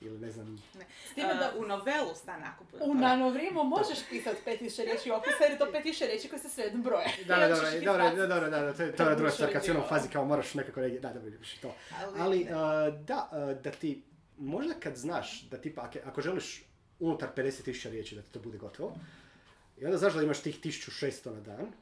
[0.00, 0.62] ili ne znam.
[1.10, 5.10] S time da Uh, u novelu stane jako puno u nanovrimu možeš pisati 5000 riječi
[5.10, 7.06] opisa jer je to 5000 riječi koje se svejedno broje.
[7.26, 9.64] Da, da, dobro, dobro, da, dobro, da, da, to je, to je druga stvar, kad
[9.64, 9.88] si reagirao.
[9.88, 11.74] fazi kao moraš nekako reagirati, da, dobro, piši to.
[12.16, 12.56] Ali, ne.
[12.56, 12.60] uh,
[13.06, 14.02] da, uh, da ti,
[14.38, 16.64] možda kad znaš da tipa, ako, želiš
[17.00, 18.94] unutar 50.000 riječi da ti to bude gotovo,
[19.78, 21.72] i onda znaš da imaš tih 1600 na dan,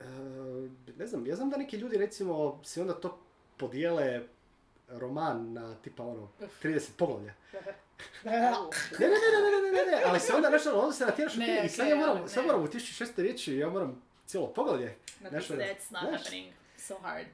[0.00, 3.18] uh, ne znam, ja znam da neki ljudi recimo si onda to
[3.56, 4.22] podijele
[4.88, 6.28] roman na tipa ono
[6.62, 7.32] 30 poglavlja.
[8.24, 8.48] Ne, ne, ne,
[8.98, 9.08] ne,
[9.42, 11.88] ne, ne, ne, ne, ali se onda nešto, onda se natjeraš, Ne, ok, i sad
[11.88, 14.94] ja moram, sad moram u 1600 riječi, ja moram cijelo poglavlje.
[15.22, 17.26] Nešto- That's not znaš, happening so hard.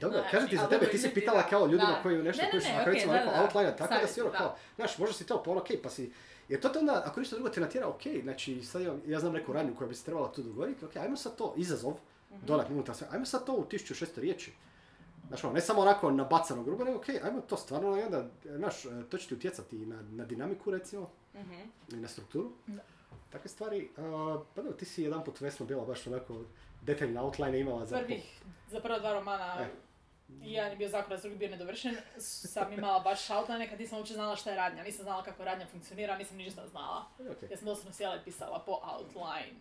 [0.00, 1.48] Dobro, Znači, kažem ti za tebe, ti si pitala da.
[1.48, 2.02] kao ljudima Da.
[2.02, 3.42] koji nešto Ne, ne, pišu, ne, ako okej, recimo da, neko da, da.
[3.42, 6.12] outliner, tako da si ono kao, znaš, možda si to pa ono okej, pa si,
[6.48, 9.32] jer to te onda, ako ništa drugo te natjera, okej, znači sad ja, ja znam
[9.32, 11.94] neku radnju koja bi se trebala tu dogoditi, okej, ajmo sad to, izazov,
[12.30, 12.46] Mhm.
[12.46, 14.52] dodatni unutar sve, ajmo sad to u 1600 riječi.
[15.28, 18.74] Znaš, ono, ne samo onako nabacano grubo, nego okej, ajmo to stvarno, onda, znaš,
[19.10, 21.54] to će ti utjecati na, na dinamiku, recimo, Mhm.
[21.90, 22.50] i na strukturu.
[22.66, 22.82] Da.
[23.30, 24.00] Takve stvari, a,
[24.54, 26.40] pa dobro, ti si jedan put Vesno bila baš onako
[26.82, 27.98] detaljne outline imala za...
[27.98, 29.68] Prvih, za prva dva romana, E.
[30.28, 34.36] jedan je bio zakorac, drugi bio nedovršen, sam imala baš outline kad nisam uopće znala
[34.36, 37.04] šta je radnja, nisam znala kako radnja funkcionira, nisam ništa znala.
[37.18, 37.48] Okej.
[37.50, 39.54] Ja sam doslovno sjela i pisala po outline.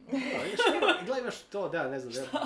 [1.06, 2.42] Gledaj, imaš to, da, ne znam, ja,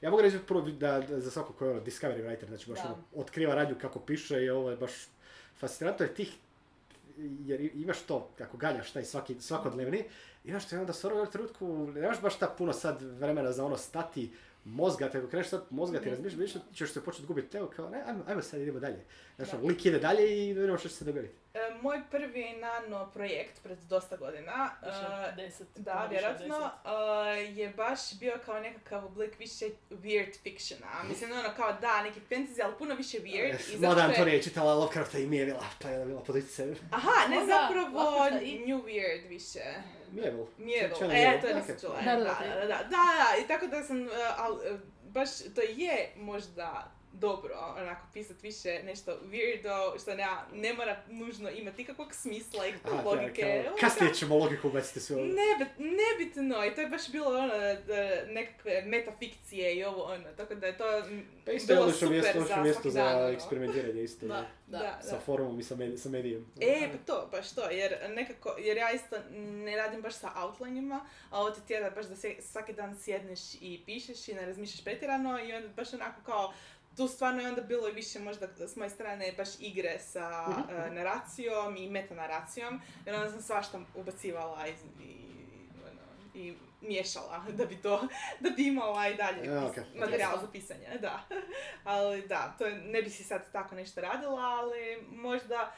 [0.00, 2.78] ja mogu reći prvo da, da za svakog koji je ono discovery writer, znači baš
[2.78, 2.84] Da.
[2.84, 4.92] ono, otkriva radnju kako piše i ovo je baš
[5.58, 6.32] fascinantno jer tih,
[7.18, 10.04] jer imaš to, kako ganjaš taj svaki, svakodnevni,
[10.44, 13.64] imaš to i onda stvarno u jednom trenutku, nemaš baš ta puno sad vremena za
[13.64, 14.30] ono stati,
[14.64, 16.16] mozga, te ako kreneš sad mozga ti da
[16.72, 19.04] ćeš se početi gubiti teo kao, ne, ajmo, ajmo sad idemo dalje.
[19.36, 19.58] Znači, Da.
[19.58, 21.34] lik ide dalje i vidimo što će se dogoditi.
[21.54, 25.68] E, moj prvi nano projekt pred dosta godina, Više od deset.
[25.76, 26.70] da, vjerojatno,
[27.26, 30.86] e, je baš bio kao nekakav oblik više weird fictiona.
[31.08, 33.54] Mislim, ono kao da, neki fantasy, ali puno više weird.
[33.54, 36.36] I zato Mada Antonija je čitala Lovecrafta i mi je bila, pa je bila pod.
[36.90, 39.60] Aha, ne zapravo Lovecrafta i- new weird više.
[40.12, 40.46] Mijevel.
[40.58, 41.40] Mjevo, Čela e, Mjevel.
[41.40, 42.00] to nisam čula.
[42.04, 42.60] Da, Da, da, da, da.
[42.60, 46.92] da, da, da, da, i tako da sam, uh, al, uh, baš to je možda
[47.12, 52.72] dobro, onako, pisat više nešto weirdo, što ne, ne mora nužno imati ikakvog smisla i
[52.84, 53.42] Aha, logike.
[53.42, 55.24] kao, Ono, kasnije ćemo logiku ubaciti sve ovo.
[55.24, 57.48] Nebit, nebitno i to je baš bilo ono,
[57.86, 60.84] da, nekakve metafikcije i ovo ono, tako da je to
[61.44, 63.28] Pa isto je bilo super mjesto, za mjesto za dan, ono.
[63.28, 64.26] eksperimentiranje isto.
[64.26, 64.34] Da,
[64.66, 64.78] Da, da.
[64.78, 65.02] da.
[65.02, 66.46] Sa forumom i sa, med- sa medijem.
[66.60, 71.00] E, pa to, baš to, jer nekako, jer ja isto ne radim baš sa outlinima,
[71.30, 74.84] a ovo ti tjera baš da se, svaki dan sjedneš i pišeš i ne razmišljaš
[74.84, 76.52] pretjerano i onda baš onako kao,
[76.96, 80.90] tu stvarno je onda bilo i više možda s moje strane baš igre sa e,
[80.90, 84.70] naracijom i metanaracijom, jer onda sam svašta ubacivala i,
[85.02, 85.16] i,
[85.82, 88.08] ono, i miješala da bi to,
[88.40, 89.84] da bi imala i dalje E, pis- okej.
[89.94, 91.20] materijal za pisanje, da.
[91.84, 95.72] Ali da, to je, ne bi si sad tako nešto radila, ali možda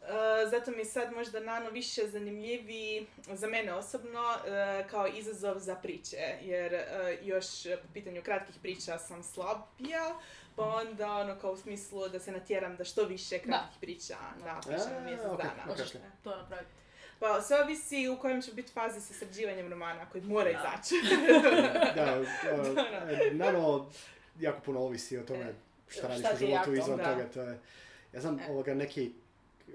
[0.00, 0.06] Uh,
[0.50, 5.74] zato mi je sad možda nano više zanimljiviji za mene osobno uh, kao izazov za
[5.74, 7.46] priče, jer uh, još
[7.82, 10.14] po pitanju kratkih priča sam slabija,
[10.60, 14.92] pa onda ono kao u smislu da se natjeram da što više kratkih priča napišem
[14.96, 15.66] u A, mjesec ok, dana.
[15.66, 15.90] Možeš
[16.24, 16.72] to napraviti.
[17.18, 20.94] Pa sve ovisi u kojem će biti fazi sa sređivanjem romana koji mora izaći.
[21.96, 23.90] da, uh, naravno,
[24.38, 25.54] jako puno ovisi o tome
[25.88, 27.04] šta Šta radiš u je životu izvan da.
[27.04, 27.28] toga.
[27.34, 27.58] To je,
[28.12, 28.50] ja znam E.
[28.50, 29.12] ovoga neki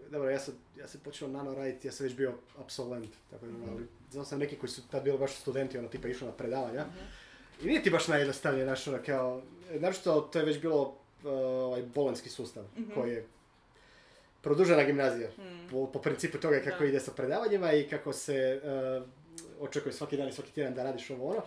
[0.09, 3.71] dobro, ja sam, ja sam počeo nano raditi, ja sam već bio absolvent, tako da,
[3.71, 6.85] ali znao sam neki koji su tad bili baš studenti, ono, tipa išli na predavanja.
[7.61, 9.41] I nije ti baš najjednostavnije, znaš, ono, kao,
[9.79, 10.95] našto to je već bilo uh,
[11.41, 12.63] ovaj bolonski sustav,
[12.93, 13.25] koji je
[14.41, 15.29] produžena gimnazija,
[15.71, 16.85] po, po principu toga kako Da.
[16.85, 19.09] ide sa predavanjima i kako se uh,
[19.59, 21.41] očekuje svaki dan i svaki tjedan da radiš ovo ono.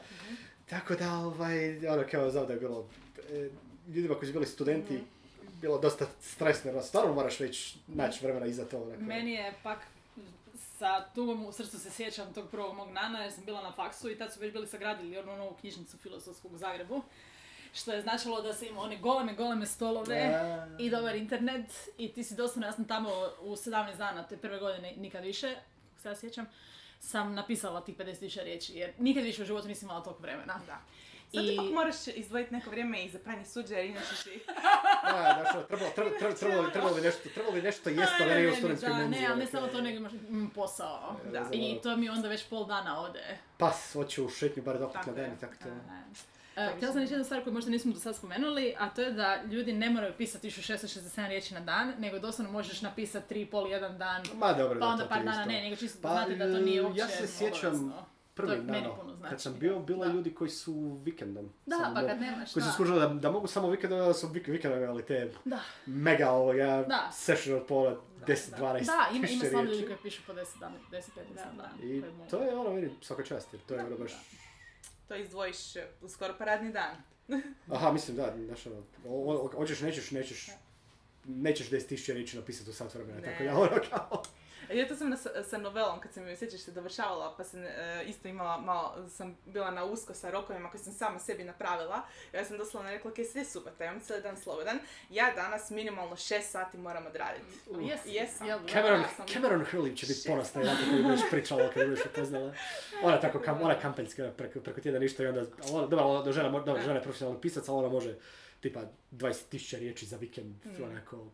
[0.70, 2.86] Tako da, ovaj, ono, kao, znam da je bilo,
[3.32, 3.48] e,
[3.88, 5.00] ljudima koji su bili studenti,
[5.60, 8.96] bilo dosta stresno, jer stvarno moraš već naći vremena iza toga.
[8.98, 9.78] Meni je pak
[10.78, 14.10] sa tugom u srcu se sjećam tog prvog mog nana jer sam bila na faksu
[14.10, 17.02] i tad su već bili sagradili onu novu knjižnicu filozofskog u Zagrebu.
[17.74, 20.32] Što je značilo da se ima one goleme, goleme stolove
[20.78, 23.10] i dobar internet i ti si doslovno, ja sam tamo
[23.40, 25.54] u 17 dana, te prve godine nikad više,
[25.90, 26.46] kako se ja sjećam,
[27.00, 30.60] sam napisala tih 50.000 riječi jer nikad više u životu nisam imala toliko vremena.
[30.66, 30.80] Da.
[31.34, 34.40] Sad I- ipak moraš izdvojiti neko vrijeme i za pranje suđe jer inače si...
[35.02, 38.56] Da, ono, trebalo, trebalo, trebalo, trebalo, bi- nešto, trebalo bi nešto jest, ali ne u
[38.56, 39.20] studentskoj da, menzi.
[39.20, 41.16] ne, ali ne samo to, nego imaš mm, posao.
[41.32, 41.48] Da.
[41.52, 43.38] I to mi onda već pol dana ode.
[43.56, 45.68] Pas, hoću u šetnju bar doput Tako na dan i tako to.
[45.68, 49.12] Uh, htjela sam reći jednu stvar koju možda nismo do sad spomenuli, a to je
[49.12, 53.98] da ljudi ne moraju pisati 1667 riječi na dan, nego doslovno možeš napisati 3,5 jedan
[53.98, 55.52] dan, Ma dobro, pa da, onda par ti dana isto.
[55.52, 57.94] ne, nego čisto da Pa, znate da to nije e, uopće ja se sjećam
[58.38, 59.30] To Prvi, je meni nano, puno znači.
[59.30, 60.14] kad sam bio, bilo je Da.
[60.14, 61.50] ljudi koji su vikendom.
[61.66, 62.72] Da, samo pa kad nemaš, Koji su da.
[62.72, 65.60] skužili da, da mogu samo vikendom, da su vik, vikendom imali te Da.
[65.86, 67.10] mega ovoga, Da.
[67.12, 70.96] session od pola 10, 12 Da, ima, stvarno ljudi koji pišu po 10 dana, 10,
[70.96, 71.70] 15 Da, dana.
[71.82, 74.12] I to je ono, vidim, svaka čast, jer to je ono baš...
[75.08, 76.96] To izdvojiš e, u skoro pa radni dan.
[77.74, 80.48] Aha, mislim da, znaš ono, hoćeš, nećeš, nećeš,
[81.24, 84.22] nećeš 10.000 riječi napisati u sat vremena, tako da ono kao...
[84.70, 87.68] Ja to sam na, sa, novelom, kad sam ju sjećaš se dovršavala, pa sam e,
[88.06, 92.02] isto imala malo, sam bila na usko sa rokovima koje sam sama sebi napravila.
[92.32, 94.78] Ja sam doslovno rekla, ok, sve je super, taj imam cijeli dan slobodan.
[95.10, 97.44] Ja danas minimalno 6 sati moram odraditi.
[97.68, 98.46] A Jes, Jesam.
[98.46, 102.04] jel, Cameron, Ja sam- Cameron Hurley će biti ponosna jedan koji budeš pričala kad budeš
[102.06, 102.54] upoznala.
[103.02, 106.50] Ona tako, kam, ona kampanjska preko, preko tjedna ništa i onda, ona, dobro, ona, žena,
[106.50, 108.14] dobro, žena je profesionalni pisac, ali ona može
[108.60, 108.80] tipa
[109.12, 109.38] 20.000
[109.78, 110.82] riječi za vikend, Mm.
[110.84, 111.26] onako,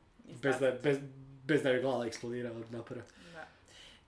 [0.43, 0.99] bez da, bez,
[1.45, 3.03] bez da joj glava eksplodira od napora.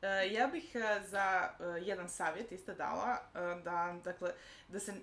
[0.07, 3.19] E, ja bih e, za e, jedan savjet isto dala,
[3.65, 4.31] da, dakle,
[4.69, 4.95] da se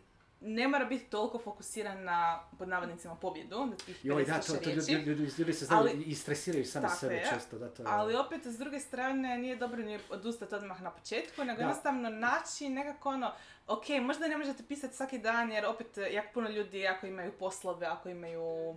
[0.46, 4.64] ne mora biti toliko fokusiran na, pod navodnicima, pobjedu, da tih Joj, da, 50.000 to,
[4.64, 7.30] to ljudi, ljudi, ljudi se znaju Ali- i stresiraju sami sebe je.
[7.34, 7.88] često, da, to je...
[7.90, 11.64] Ali opet, s druge strane, nije dobro ni odustati odmah na početku, nego Da.
[11.64, 13.32] jednostavno naći nekako ono,
[13.68, 17.86] ok, možda ne možete pisati svaki dan, jer opet jako puno ljudi ako imaju poslove,
[17.88, 18.76] ako imaju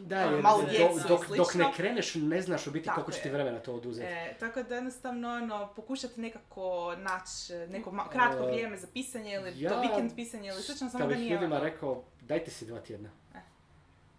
[0.00, 2.94] Da, ono, jer malu djecu dok, i dok ne kreneš ne znaš u biti Tako
[2.94, 4.06] koliko će ti vremena to oduzeti.
[4.06, 8.86] E, tako da jednostavno ono, pokušati nekako naći e, neko ma- kratko E, vrijeme za
[8.88, 11.64] pisanje ili ja to vikend pisanje ili slično, samo Kad da bih nije ljudima ono-
[11.64, 13.10] rekao, dajte si dva tjedna.
[13.34, 13.38] E.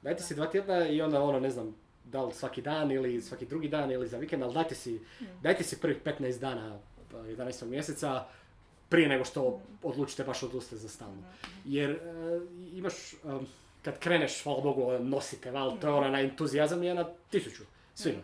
[0.02, 3.46] Dajte si dva tjedna i onda ono, ne znam, da li svaki dan ili svaki
[3.46, 5.26] drugi dan ili za vikend, ali dajte si, Mm.
[5.42, 6.80] dajte si prvih 15 dana
[7.12, 7.66] pa, 11.
[7.66, 8.26] mjeseca
[8.90, 11.24] prije nego što odlučite baš odustati za stalno.
[11.66, 11.98] Jer e,
[12.74, 13.48] imaš, em,
[13.84, 17.64] kad kreneš, hvala Bogu, nosite val, to je ono na entuzijazam je na tisuću,
[17.96, 18.22] svima.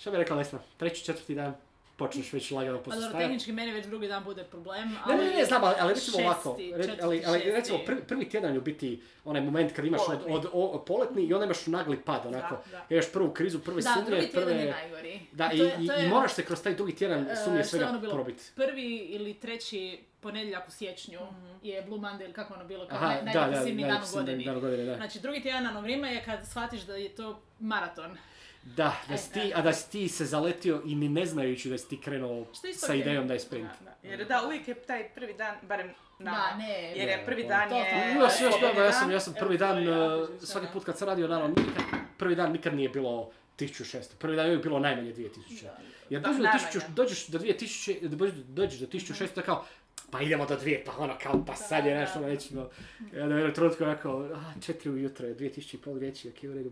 [0.00, 1.54] Što bi rekla Lesna, treći, četvrti dan
[1.98, 3.18] počneš već lagano Pa dobro, posustajati.
[3.20, 5.16] tehnički meni već drugi dan bude problem, Ne, ali...
[5.18, 7.50] ne, ne, znam, ali, ali recimo šesti, ovako, re- četvrti, ali, ali šesti.
[7.50, 8.90] recimo prvi, prvi tjedan je u biti
[9.24, 10.34] onaj moment kad imaš od, Poletni.
[10.34, 12.86] od, o- poletni i onda imaš nagli pad, onako, da.
[12.90, 14.72] imaš prvu krizu, prve Da, sumnje, drugi tjedan je prve...
[14.72, 15.20] najgori.
[15.32, 17.36] Da, To i, je- i, to i je, moraš se kroz taj drugi tjedan e,
[17.36, 18.14] sumnje svega ono bilo?
[18.14, 18.44] probiti.
[18.56, 21.20] Prvi ili treći ponedjeljak u siječnju
[21.62, 24.02] je Blue Monday ili kako ono bilo, kao Aha, naj, da, da, najdepresivniji dan
[24.56, 24.86] u godini.
[24.86, 24.96] da.
[24.96, 28.16] Znači, drugi tjedan anovrijma je kad shvatiš da je to maraton.
[28.62, 29.52] Da, da E, si ti, e.
[29.54, 32.94] a da si ti se zaletio i ni ne znajući da si ti krenuo sa
[32.94, 33.70] idejom da je sprint.
[33.80, 34.08] Da, da.
[34.08, 35.86] Jer da, uvijek je taj prvi dan, barem
[36.18, 36.30] na...
[36.30, 37.80] Da, ne, Jer je prvi to- dan to- je...
[37.82, 39.94] Ja, sam, ja, sam, slobodni ja, sam, ja sam prvi dan, uh,
[40.40, 41.84] svaki put kad sam radio, naravno, nikad,
[42.18, 44.14] prvi dan nikad nije bilo 1600.
[44.18, 45.66] Prvi dan je uvijek bilo najmanje 2000.
[46.10, 46.64] Jer dođeš do, najmanje.
[46.64, 47.98] 1000, dođeš do 2000,
[48.44, 49.64] dođeš, do 1600, to je kao,
[50.10, 52.26] pa idemo do dvije, pa ono kao, pa sad je Da, nešto, da.
[52.26, 52.68] nećemo.
[53.14, 56.54] Onda u jednom trenutku onako, a, četiri ujutro je, 2000 i pol riječi, ok, u
[56.54, 56.70] redu,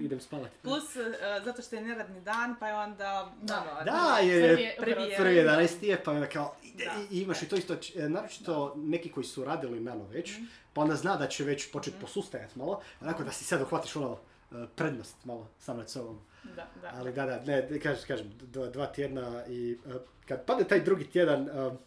[0.00, 0.56] idem spavati.
[0.62, 1.00] Plus, e,
[1.44, 3.32] zato što je neradni dan, pa je onda...
[3.42, 3.60] Da.
[3.72, 6.92] ono, Da, je, Prvi je je- prvi je- 11 je, pa onda kao, ide, Da.
[7.10, 10.32] i, imaš i to isto, e, naročito neki koji su radili nano već,
[10.72, 14.18] pa onda zna da će već početi posustajati malo, onako da si sad uhvatiš ono,
[14.52, 16.20] e, prednost malo sam nad sobom.
[16.46, 16.92] Da, da.
[16.94, 19.94] Ali da, da, ne, kažem, kažem, dva, dva tjedna i uh,
[20.28, 21.78] kad padne taj drugi tjedan, um,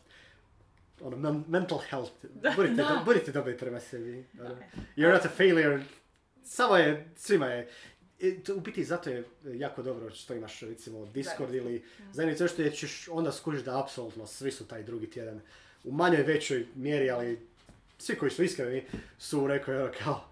[1.02, 2.12] ono, men- mental health,
[2.56, 2.84] budite, Da.
[2.86, 4.26] do- budite dobri prema sebi.
[4.40, 4.58] ono.
[4.96, 5.84] You're not a failure,
[6.44, 7.70] samo je, svima je.
[8.20, 11.70] I to, u biti zato je jako dobro što imaš recimo Discord Zajednicu.
[11.70, 15.42] ili zajednicu što je ćeš onda skužiš da apsolutno svi su taj drugi tjedan
[15.84, 17.48] u manjoj većoj mjeri, ali
[17.98, 18.84] svi koji su iskreni
[19.20, 20.24] su rekli ono kao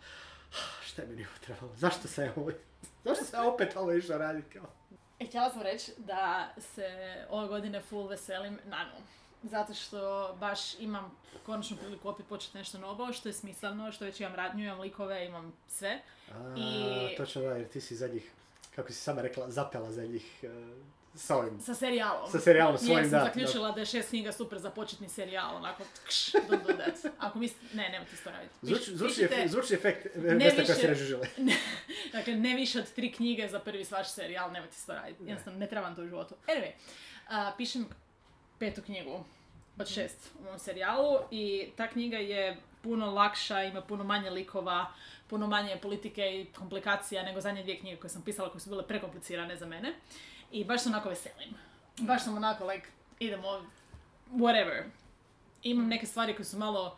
[0.51, 2.51] "Ah, šta je meni ovo trebalo, zašto sam ja ovo,
[3.03, 4.67] zašto sam ja opet ovo išao raditi kao.
[5.19, 6.87] E, htjela sam reći da se
[7.29, 8.95] ove godine full veselim Nanu.
[9.45, 9.99] Zato što
[10.39, 11.11] baš imam
[11.45, 15.25] konačnu priliku opet početi nešto novo, što je smisleno, što već imam radnju, imam likove,
[15.25, 16.01] imam sve.
[16.31, 18.31] A, I- točno da, jer ti si zadnjih,
[18.75, 20.49] kako si sama rekla, zapela zadnjih uh,
[21.15, 21.59] s ovim.
[21.61, 22.31] Sa serijalom.
[22.31, 23.79] Sa serijalom svojim, sam da, zaključila da.
[23.79, 27.13] je šest knjiga super za početni serijal, onako, kš, don't do that.
[27.19, 28.53] Ako mislite, ne, nemojte isto raditi.
[28.61, 28.97] Zvuči,
[29.47, 31.25] zvuči, efekt Ne mjesta koja si više- režirala.
[32.13, 35.23] Dakle, ne više od tri knjige za prvi vaš serijal, nemojte to raditi.
[35.23, 36.35] Jednostavno, ne trebam to u životu.
[36.47, 36.71] Anyway,
[37.27, 37.85] a, pišem
[38.59, 39.23] petu knjigu
[39.79, 44.93] od šest u mom serijalu i ta knjiga je puno lakša, ima puno manje likova,
[45.27, 48.87] puno manje politike i komplikacija nego zadnje dvije knjige koje sam pisala koje su bile
[48.87, 49.93] prekomplicirane za mene.
[50.51, 51.53] I baš se onako veselim.
[51.99, 52.87] Baš sam onako, like,
[53.19, 53.65] idemo,
[54.31, 54.83] whatever.
[55.63, 56.97] Imam neke stvari koje su malo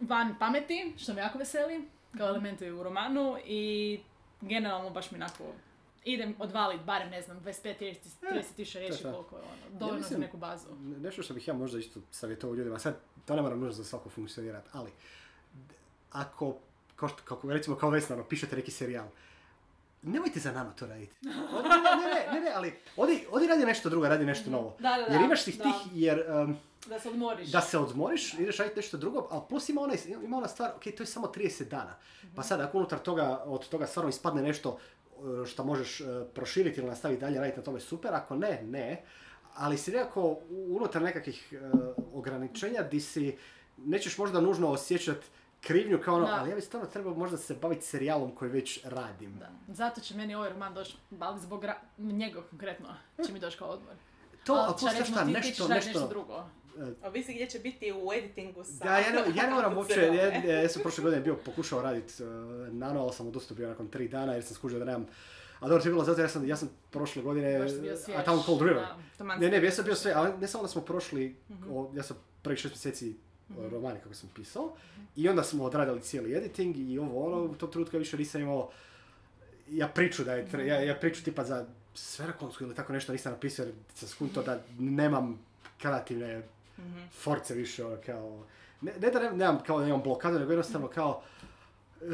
[0.00, 4.00] van pameti, što me jako veseli, kao elementi u romanu i
[4.40, 5.44] generalno baš mi onako
[6.04, 7.94] idem odvalit barem, ne znam, 25-30
[8.56, 10.66] tisuća riječi koliko je ono, dovoljno za mislim- neku bazu.
[10.98, 12.94] Nešto što bih ja možda isto savjetovao ljudima, sad
[13.24, 14.90] to ne mora nužno za svako funkcionirati, ali
[16.12, 16.56] ako,
[16.96, 19.06] kao što, kako, recimo kao Vesna, ono, pišete neki serijal,
[20.02, 21.12] nemojte za nama to raditi.
[21.22, 24.76] Odi- Ne, ne, ne, ne, ali odi, odi radi nešto drugo, radi nešto novo.
[24.78, 25.64] Da, da, da, Jer imaš tih da.
[25.64, 27.48] tih, jer um, Da se odmoriš.
[27.48, 30.82] da se odmoriš, ideš raditi nešto drugo, ali plus ima, onaj, ima ona stvar, ok,
[30.86, 31.96] to je samo 30 dana.
[32.36, 34.78] Pa sad, ako unutar toga, od toga stvarno ispadne nešto
[35.46, 39.02] što možeš uh, proširiti ili nastaviti dalje raditi na tome, super, ako ne, ne.
[39.54, 41.80] Ali si nekako unutar nekakvih uh,
[42.14, 43.36] ograničenja di si
[43.78, 45.26] nećeš možda nužno osjećati
[45.60, 46.34] krivnju kao ono, Da.
[46.34, 49.38] ali ja bi stvarno trebao možda se baviti serijalom koji već radim.
[49.38, 49.50] Da.
[49.68, 52.88] Zato će meni ovaj roman doći, ali zbog ra- njega konkretno,
[53.26, 53.94] će mi doći kao odmor.
[54.44, 56.44] To, Ali a šta, ti- nešto, nešto, nešto drugo.
[57.04, 58.84] Ovisi gdje će biti u editingu sa...
[58.84, 60.00] Da, ja ne, ja ne moram uopće,
[60.46, 62.28] ja, ja sam prošle godine bio pokušao raditi uh,
[62.72, 65.06] nano, ali sam odustao bio nakon tri dana jer sam skužio da nemam
[65.60, 67.66] a dobro, to je bilo zato ja sam, ja sam prošle godine,
[68.16, 68.84] a tamo Cold River.
[69.18, 69.36] Da.
[69.36, 71.36] Ne, ne, ja sam bio sve, ali ne samo da smo prošli,
[71.70, 73.14] o, ja sam prvih šest mjeseci
[73.58, 74.72] o, romani kako sam pisao,
[75.16, 78.40] i onda smo odradili cijeli editing i ovo ono, u tom trenutku ja više nisam
[78.40, 78.70] imao,
[79.70, 83.32] ja priču da je, tre- ja, ja priču tipa za Sferakonsku ili tako nešto nisam
[83.32, 85.40] napisao jer sam skunto da nemam
[85.78, 86.42] kreativne
[87.12, 88.44] force više, ono, kao,
[88.80, 91.22] ne, ne da ne- nemam kao da imam blokadu, nego jednostavno kao,
[92.02, 92.08] uh,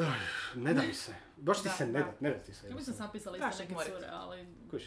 [0.55, 1.99] ne da mi se, baš ti Da, se ne da.
[1.99, 2.69] da, ne da ti se.
[2.69, 4.79] Ja mislim sam pisala isto neke cure, ali se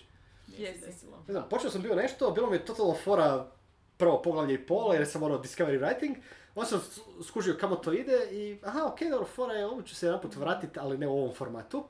[0.57, 0.85] Jesi.
[0.85, 1.23] desilo.
[1.27, 3.51] Ne znam, počeo sam bio nešto, bilo mi je totalno fora
[3.97, 6.15] prvo poglavlje i pola jer sam morao discovery writing,
[6.55, 6.81] onda sam
[7.23, 10.35] skužio kamo to ide i aha, ok, dobro, fora je, ovo ću se jedan put
[10.35, 11.83] vratiti, ali ne u ovom formatu.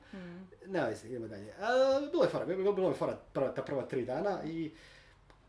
[0.66, 1.52] Ne, veze, idemo dalje.
[1.52, 1.66] A,
[2.12, 4.70] bilo je fora, bilo, bilo je fora prva, ta prva tri dana i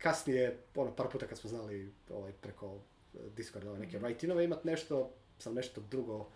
[0.02, 2.78] kasnije, ono, par puta kad smo znali ovaj, preko
[3.14, 6.28] eh, Discorda ove neke write-inove imat nešto, sam nešto drugo,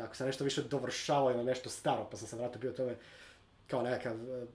[0.00, 2.96] ako sam nešto više dovršavao ili nešto staro, pa sam se vratio bio tome
[3.66, 4.46] kao nekakav eh,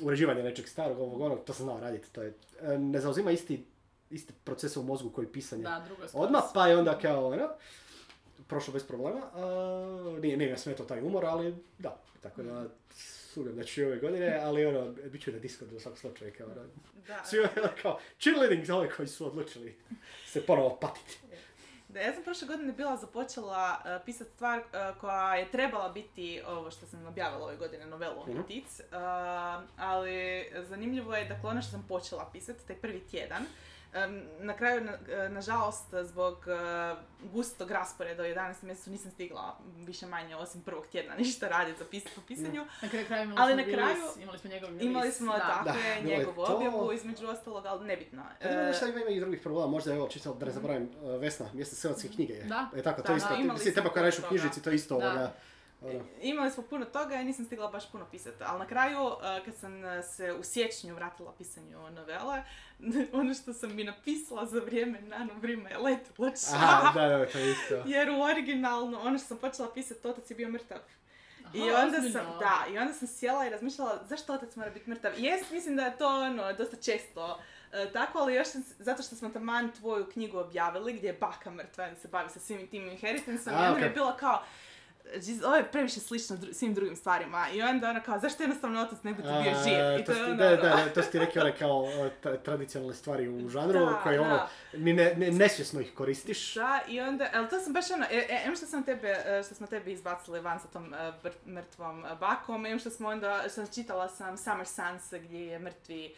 [0.00, 3.64] uređivanje nečeg starog, ovog onog, to sam znao raditi, to je, eh, ne zauzima isti,
[4.10, 5.62] isti proces u mozgu koji pisanje.
[5.62, 5.86] Da.
[6.12, 7.48] Odmah, pa je onda kao, ono,
[8.48, 9.20] prošlo bez problema.
[9.34, 12.64] A, nije, nije me smetao taj umor, ali da, tako da
[13.32, 16.46] sumnjam da ću ove godine, ali ono, bit ću na Discordu u svakom slučaju, kao,
[16.46, 16.62] ono,
[17.06, 17.24] Da.
[17.24, 19.76] svi ono, kao, cheerleading za ove koji su odlučili
[20.26, 21.18] se ponovo patiti.
[21.88, 26.42] Da, ja sam prošle godine bila započela uh, pisati stvar uh, koja je trebala biti
[26.46, 28.42] ovo što sam objavila ove godine, novelu Mhm.
[28.42, 28.96] Tic, uh,
[29.76, 33.42] ali zanimljivo je, dakle, ono što sam počela pisati, taj prvi tjedan,
[34.40, 38.62] na kraju, na- uh, nažalost, zbog uh, gustog rasporeda u 11.
[38.62, 42.66] mjesecu nisam stigla više manje osim prvog tjedna ništa raditi za pis- po pisanju.
[42.82, 44.86] Na kraju kraju imali Ali smo na kraju- release, imali smo njegov release.
[44.86, 45.38] Imali smo da.
[45.40, 46.54] tako Da, je, bilo je njegovu to.
[46.56, 48.22] objavu, između ostalog, ali nebitno.
[48.40, 51.20] E, ne, šta ima, ima i drugih problema, možda evo, čisto da ne zaboravim, uh,
[51.20, 52.44] Vesna, mjesto hrvatske knjige je.
[52.44, 52.70] Da.
[52.76, 53.28] E tako, to Da, isto,
[53.64, 55.06] da, teba koja radiš u knjižnici, to isto Da.
[55.06, 55.32] ovoga,
[55.80, 58.44] ono, Imali smo puno toga i nisam stigla baš puno pisati.
[58.46, 62.42] Ali na kraju, uh, kad sam uh, se u siječnju vratila pisanju novele,
[63.20, 67.38] ono što sam mi napisala za vrijeme nano vrijeme je letilo Aha, da, da, to
[67.38, 67.74] je isto.
[67.94, 70.78] Jer u originalno, ono što sam počela pisati, otac je bio mrtav.
[71.54, 72.18] I Aha, onda ozbiljno.
[72.18, 75.12] sam, da, i onda sam sjela i razmišljala zašto otac mora biti mrtav.
[75.16, 77.38] Jes, mislim da je to ono, dosta često
[77.72, 81.50] e, tako, ali još sam, zato što smo taman tvoju knjigu objavili gdje je baka
[81.50, 84.69] mrtva i se bavi sa svim tim inheritanceom i onda mi je bilo kao, "Jeez,
[85.44, 87.46] ovo je previše slično dru- svim drugim stvarima.
[87.54, 90.00] I onda ono kao, zašto jednostavno otac ne bude bio živ?
[90.00, 91.82] I to to je ono, da, da, da, to su ti rekli one kao
[92.22, 94.48] tra- tradicionalne stvari u žanru, Da, koje ono, da.
[94.72, 96.54] ni ne, ne, nesvjesno ih koristiš.
[96.54, 99.42] Da, i onda, ali to sam baš ono, e, e, em što sam tebe, e,
[99.46, 100.94] što smo tebe izbacili van sa tom
[101.46, 106.14] mrtvom bakom, em što smo onda, što čitala sam Summer Suns gdje je mrtvi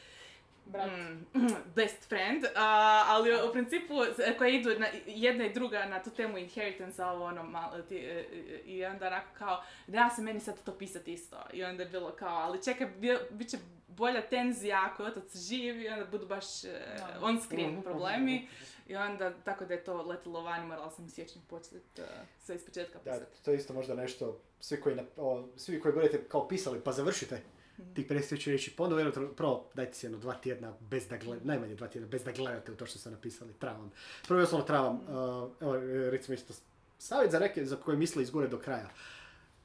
[0.64, 0.90] Brat.
[0.90, 1.26] mm,
[1.76, 6.10] best friend, a, ali u principu e, koje idu na, jedna i druga na tu
[6.10, 8.24] temu inheritance, ovo ono malo, ti, e, e,
[8.58, 11.36] i onda onako kao, da se meni sad to pisati isto.
[11.52, 12.86] I onda je bilo kao, ali čekaj,
[13.30, 13.56] bit će
[13.88, 17.18] bolja tenzija ako je otac živ i onda budu baš e, Da.
[17.22, 18.48] on screen problemi.
[18.86, 22.06] I onda, tako da je to letilo van, morala sam siječnju početi uh,
[22.38, 23.42] sve iz početka Da, pisati.
[23.44, 26.92] to je isto možda nešto, svi koji, nap- o, svi koji budete kao pisali pa
[26.92, 27.40] završite
[27.82, 27.94] Mhm.
[27.94, 31.16] tih 50 tisuća riječi, pa onda vjerojatno, prvo dajte si jedno dva tjedna bez da
[31.16, 33.92] gledate, najmanje dva tjedna bez da gledate u to što ste napisali, travam.
[34.28, 35.06] Prvo i osnovno travam, Mhm.
[35.08, 35.76] uh, evo
[36.10, 36.54] recimo isto
[36.98, 38.88] savjet za neke za koje misle izgure do kraja.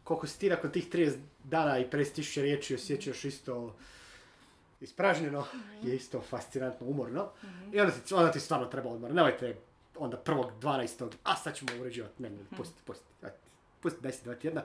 [0.03, 1.13] Koliko si ti nakon tih 30
[1.43, 3.75] dana i 50 tisuća riječi osjećaš isto
[4.81, 5.87] ispražnjeno, Mhm.
[5.87, 7.29] je isto fascinantno umorno.
[7.73, 9.11] I onda ti, onda ti stvarno treba odmor.
[9.11, 9.55] Nemojte
[9.95, 11.11] onda prvog 12.
[11.23, 12.23] a sad ćemo uređivati.
[12.23, 13.05] Ne, ne, pusti, pusti.
[13.81, 14.63] Pusti, daj si dva tjedna.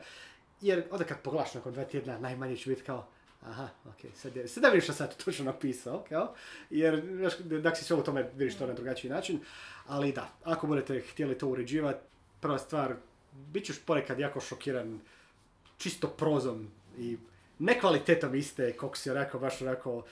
[0.61, 3.07] Jer onda kad pogledaš nakon dva tjedna, najmanje će biti kao,
[3.47, 6.34] aha, ok, sad, je, sad da vidiš što sam točno napisao, kao,
[6.70, 7.03] jer
[7.40, 9.40] dak si sve u tome vidiš to na drugačiji način,
[9.86, 12.05] ali da, ako budete htjeli to uređivati,
[12.40, 12.95] prva stvar,
[13.32, 15.01] bit ćeš ponekad jako šokiran
[15.78, 16.68] čisto prozom
[16.99, 17.18] i
[17.59, 20.05] nekvalitetom iste, koliko si onako, baš onako,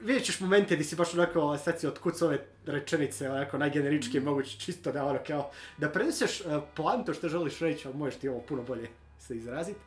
[0.00, 4.20] vidjet ćeš momente gdje si baš onako, sad si otkud su ove rečenice, onako najgeneričkije
[4.20, 8.28] moguće, čisto da ono kao, da preneseš uh, poanto što želiš reći, ali možeš ti
[8.28, 8.88] ovo puno bolje
[9.18, 9.80] se izraziti.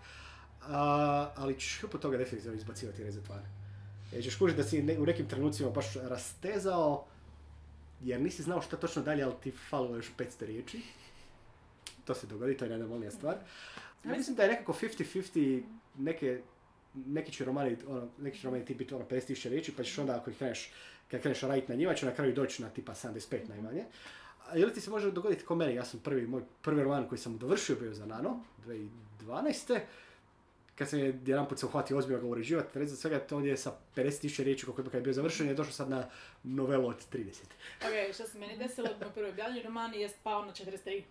[0.61, 3.43] A, ali ćeš hrpu toga definitivno izbacivati van.
[4.11, 7.05] Jer ćeš kužiti da si ne- u nekim trenucima baš rastezao,
[8.01, 10.81] jer nisi znao šta točno dalje, ali ti falilo još 500 riječi.
[12.05, 13.35] To se dogodi, to je najnormalnija stvar.
[14.05, 15.63] Ja mislim da je nekako 50-50
[15.97, 16.41] neke,
[16.93, 20.15] neki će romani, ono, neki će romani ti biti ono 50.000 riječi, pa ćeš onda
[20.15, 20.71] ako ih kreneš,
[21.11, 23.85] kad kreneš raditi na njima, će na kraju doći na tipa 75 najmanje.
[24.49, 27.19] A ili ti se može dogoditi ko meni, ja sam prvi, moj prvi roman koji
[27.19, 28.43] sam dovršio bio za Nano,
[29.21, 29.79] 2012.
[30.77, 34.43] Kad je jedan put se uhvatio ozbiljno ga uređivati, za svega to je sa 50.000
[34.43, 36.09] riječi koliko je kad je bio završen, je došao sad na
[36.43, 37.27] novelu od 30.
[37.81, 41.03] Ok, što se meni desilo, moj prvi objavljeni roman je pao na 43.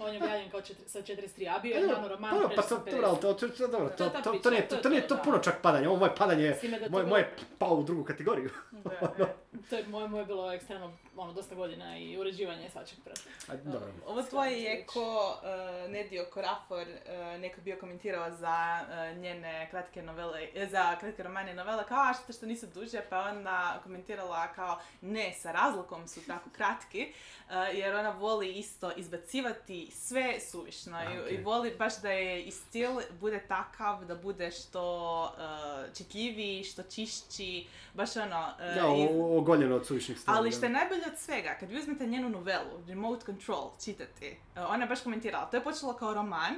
[0.00, 2.62] On je objavljen kao četiri, sa 43, a bio je nano roman Pa, pa prešao
[2.62, 3.04] to, sam to, 50.
[3.04, 6.14] ali to, dobro, To to, to, nije, to to, nije puno čak padanje, ovo moje
[6.18, 6.54] padanje,
[6.90, 8.50] moje, moje pao u drugu kategoriju.
[8.70, 9.34] Da, da.
[9.70, 13.30] To je moje, moje bilo ekstremno, ono, dosta godina i uređivanje svačeg prešlo.
[13.48, 13.88] A, dobro.
[14.06, 15.36] Ovo tvoje je ko
[15.84, 18.80] uh, Nedio Korafor uh, neko bio komentirao za
[19.12, 22.66] uh, njene kratke novele, e, za kratke romane i novele, kao a što, što nisu
[22.66, 27.12] duže, pa onda komentirala kao ne, sa razlokom su tako kratki,
[27.46, 32.42] uh, jer ona voli isto izbacivati sve suvišno A, i, i voli baš da je
[32.42, 32.90] i stil
[33.20, 38.48] bude takav da bude što uh, čitljiviji, što čišći, baš ono...
[38.58, 40.38] uh, Ja, i- o- ogoljeno od suvišnih stvari.
[40.38, 44.62] ali što je najbolje od svega, kad vi uzmete njenu novelu, Remote Control, čitati, uh,
[44.68, 46.54] ona je baš komentirala, to je počelo kao roman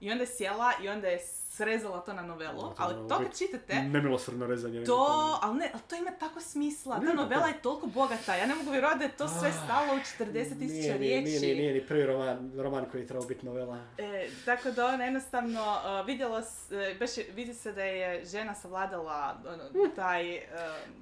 [0.00, 1.18] i onda je sjela i onda je
[1.48, 4.84] srezala to na novelu, je ali to kad čitate, Nemilosrdno rezanje.
[4.84, 5.06] to,
[5.42, 8.70] ali ne, ali to ima tako smisla, ta novela je toliko bogata, ja ne mogu
[8.70, 11.22] vjerovati da je to sve Ah, stalo u 40.000 Nije, riječi.
[11.22, 13.78] nije, nije, nije ni prvi roman, roman koji je trebao biti novela.
[13.98, 15.60] E, tako da ona jednostavno
[16.00, 20.36] uh, vidjela, s- e, baš vidi se da je žena savladala ono, taj...
[20.36, 20.40] uh,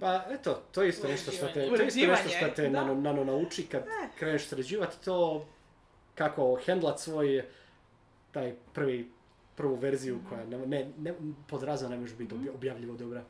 [0.00, 3.24] Pa eto, to je isto nešto što te, to isto nešto što te nano, nano
[3.24, 4.08] nauči kad Ne.
[4.16, 5.46] kreneš sređivati to,
[6.14, 7.44] kako hendlat svoj
[8.32, 9.10] taj prvi,
[9.54, 10.28] prvu verziju Mhm.
[10.28, 11.14] koja ne, ne, ne
[11.48, 13.22] pod razom ne može biti obja- objavljivo dobra.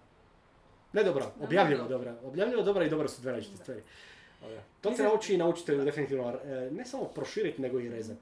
[0.93, 2.17] Ne dobra, objavljivo dobra.
[2.23, 3.83] Objavljivo dobra i dobra su dve različite stvari.
[4.81, 8.19] To Mislim- nauči i naučite definitivno e, ne samo proširiti nego i rezat.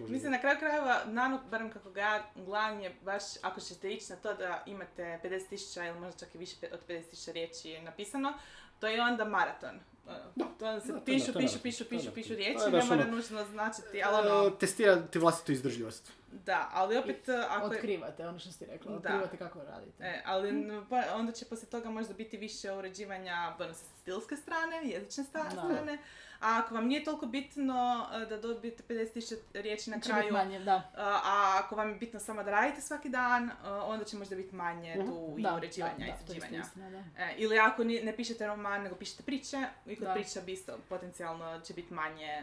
[0.00, 4.18] Mislim, na kraju krajeva, Nano, barem kako ga gledam, je baš, ako ćete ići na
[4.18, 8.32] to da imate 50.000 ili možda čak i više od 50.000 riječi napisano,
[8.80, 9.80] to je onda maraton.
[10.06, 13.44] Ono, to se Da, pišu, je pišu, pišu, pišu, pišu riječi, ne mora ono- nužno
[13.44, 16.12] značiti, ali ono, E, testirati vlastitu izdržljivost.
[16.36, 18.96] Da, ali opet, ako je- Otkrivate, ono što si rekla, Da.
[18.98, 20.04] otkrivate kako radite.
[20.04, 20.52] E, ali
[20.90, 25.98] pa onda će poslije toga možda biti više uređivanja ono, sa stilske strane, jezične strane.
[26.40, 27.74] A ako vam nije toliko bitno
[28.14, 30.74] e, da dobijete 50.000 riječi na Će kraju, manje, da.
[30.94, 34.54] a a ako vam je bitno samo da radite svaki dan, onda će možda biti
[34.54, 35.06] manje Mhm.
[35.06, 36.58] tu i Da, uređivanja i izrađivanja.
[36.60, 36.98] istina, da.
[37.18, 39.56] E, ili ako ne pišete roman, nego pišete priče,
[39.86, 40.14] i kod Da.
[40.14, 42.42] priča bi isto potencijalno će biti manje e,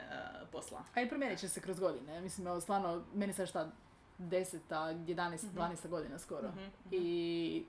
[0.51, 0.83] posla.
[0.95, 2.21] A i promijenit će se kroz godine.
[2.21, 3.69] Mislim, evo, stvarno, meni sad šta,
[4.22, 4.59] 10,
[5.07, 6.47] 11, 12 godina skoro.
[6.49, 6.72] Mhm, mhm.
[6.91, 7.65] I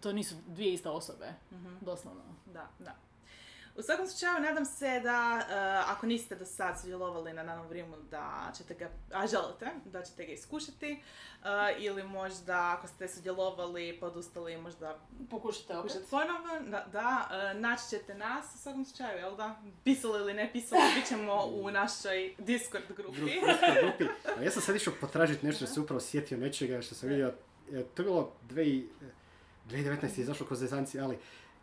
[0.00, 1.74] to nisu dvije iste osobe, Mhm.
[1.80, 2.22] doslovno.
[2.46, 2.94] Da, da.
[3.76, 5.54] U svakom slučaju, nadam se da e,
[5.86, 10.24] ako niste do sad sudjelovali na Nanom Vrimu, da ćete ga, a želite, da ćete
[10.24, 10.86] ga iskušati.
[10.90, 10.98] e,
[11.78, 14.98] ili možda, ako ste sudjelovali, podustali, možda
[15.30, 15.92] Pokušajte opet.
[16.10, 16.60] ponovo.
[16.60, 19.60] Da, da e, naći ćete nas u svakom slučaju, jel da?
[19.84, 23.18] Pisali ili ne pisali, bit ćemo u našoj Discord grupi.
[23.20, 24.04] Grup- grupskoj grupi.
[24.38, 27.34] A ja sam sad išao potražiti nešto, se upravo sjetio nečega što sam vidio.
[27.72, 28.86] e, To je bilo 2000
[29.68, 30.02] 2019.
[30.18, 31.18] je izašlo kroz Zezanci, ali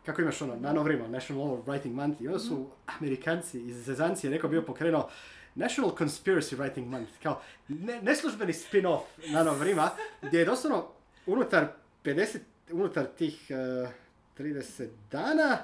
[0.06, 4.30] kako imaš ono, Nano Vrima, National Law Writing Month, i onda su Amerikanci iz Zezancije
[4.30, 5.10] neko bio pokrenuo
[5.54, 9.90] National Conspiracy Writing Month, kao ne, neslužbeni spin-off Nano Vrima,
[10.22, 10.86] gdje je doslovno
[11.26, 11.66] unutar
[12.04, 12.38] 50,
[12.70, 13.90] unutar tih, eh,
[14.36, 15.58] 30 dana,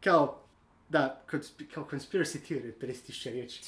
[0.00, 0.38] kao,
[0.88, 1.22] da,
[1.74, 3.62] kao conspiracy theory, 50.000 riječi.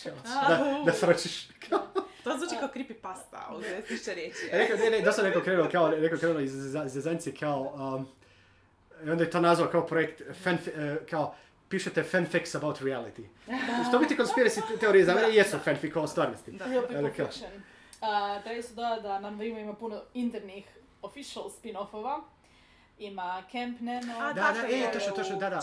[0.49, 1.49] Da, da sročiš.
[1.69, 1.79] Kao,
[2.25, 4.39] To zvuči kao creepypasta u 10.000 riječi.
[4.53, 7.61] rekao, ne, ne, dosta neko krenuo kao, neko krenuo iz za- zezancije kao,
[7.97, 8.07] um,
[9.07, 11.35] i onda je to nazvao kao projekt, fan, eh, kao,
[11.69, 13.25] pišete fanfics about reality.
[13.89, 16.53] Što biti conspiracy teorije za mene jesu fanfic o stvarnosti.
[16.53, 16.65] Da.
[16.65, 17.29] Kao-.
[18.05, 20.65] Uh, treba se dodati da nam ima, ima puno internih
[21.03, 22.21] official spin-offova.
[22.99, 24.19] Ima Camp Nano.
[24.21, 25.61] A, Da, da, je, e, točno, u točno, da, da.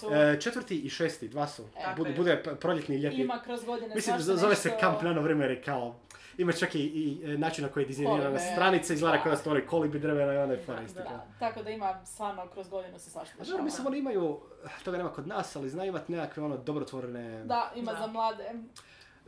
[0.00, 1.62] Su- E, četvrti i šesti, dva su.
[1.76, 3.20] E, Bude, bude proljetni i ljetni.
[3.20, 5.96] Ima kroz godine Mislim, zove se Kamp Nano vrijeme jer je kao...
[6.40, 9.22] Ima čak i, i e, način na koji je dizajnirana stranica, izgleda da.
[9.22, 11.16] kao da su oni kolibi drvena i je Da, fora isto da, kao.
[11.16, 11.26] da.
[11.38, 13.62] Tako da ima stvarno kroz godinu se svašta A dobro, dešava.
[13.64, 14.40] mislim, oni imaju,
[14.84, 17.98] toga nema kod nas, ali znaju imati nekakve ono dobrotvorne, Da, ima Da.
[17.98, 18.44] za mlade.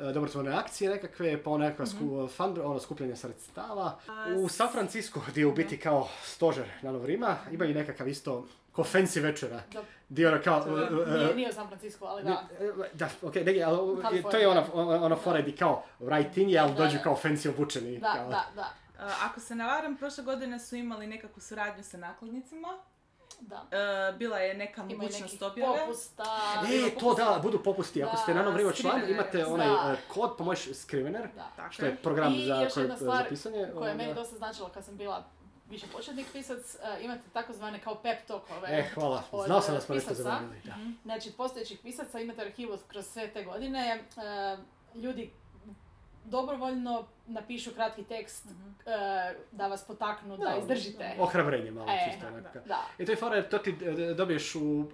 [0.03, 1.96] E, dobrotvorne akcije nekakve, pa ono nekakva Mhm.
[1.98, 3.98] sku- fund, ono skupljanje sredstava.
[4.36, 6.66] U San Francisco, gdje je u biti kao stožer
[7.05, 9.62] Rima, imaju nekakav isto ko fancy večera.
[10.09, 10.66] Gdje ono kao...
[10.68, 12.42] Je- e, e, Nije, nije u San Francisco, ali da.
[12.94, 16.78] Da, ok, negdje, ali to je ona, ona, ona fora gdje kao writing, ali Da,
[16.78, 17.03] dođu da.
[17.03, 17.98] kao fancy obučeni.
[17.98, 18.28] Da, kao.
[18.28, 18.72] da, da,
[19.22, 22.68] ako se ne varam, prošle godine su imali nekakvu suradnju sa nakladnicima.
[23.43, 23.66] Da.
[24.11, 25.78] Uh, bila je neka Ima mogućnost objave.
[25.80, 26.24] popusta.
[26.86, 28.03] E, to da, budu popusti.
[28.03, 29.93] Ako Da, ste na vrijeme član, imate onaj da.
[29.93, 31.49] e, kod, pa možeš Scrivener, Da.
[31.57, 33.57] Tako što je program I za, još jedna za stvar pisanje.
[33.57, 35.24] koja je onda- meni dosta značila kad sam bila
[35.68, 38.68] više početnik pisac, uh, imate takozvane kao pep talkove.
[38.70, 39.22] E, hvala.
[39.32, 40.61] od, Znao sam e, da smo nešto zaboravili.
[40.64, 40.74] Da.
[41.03, 44.03] Znači, postojećih pisaca imate arhivu kroz sve te godine.
[44.16, 44.57] e,
[44.95, 45.30] ljudi
[46.25, 48.53] dobrovoljno napišu kratki tekst e,
[49.53, 51.14] da vas potaknu da Da, izdržite.
[51.18, 52.31] Ohrabrenje malo E, čisto.
[52.31, 52.61] da.
[52.61, 52.81] Da.
[52.99, 54.85] I to je fora, jer to ti e, dobiješ u,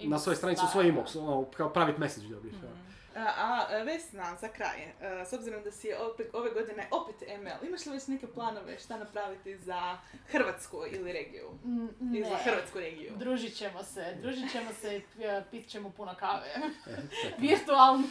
[0.00, 2.56] e, na svojoj stranici, da, u svoj inbox, ono, kao private message dobiješ.
[2.56, 2.66] Mhm.
[3.10, 7.16] Uh, a uh, Vesna, za kraj, uh, s obzirom da si opet, ove godine opet
[7.38, 11.48] ML, imaš li već neke planove šta napraviti za Hrvatsku ili regiju?
[11.64, 12.42] Mm, Ili za Ne.
[12.44, 13.12] Hrvatsku regiju?
[13.16, 16.46] Družit ćemo se, družit ćemo se i e, pit ćemo puno kave.
[16.88, 16.96] E.
[17.40, 18.04] Virtualno.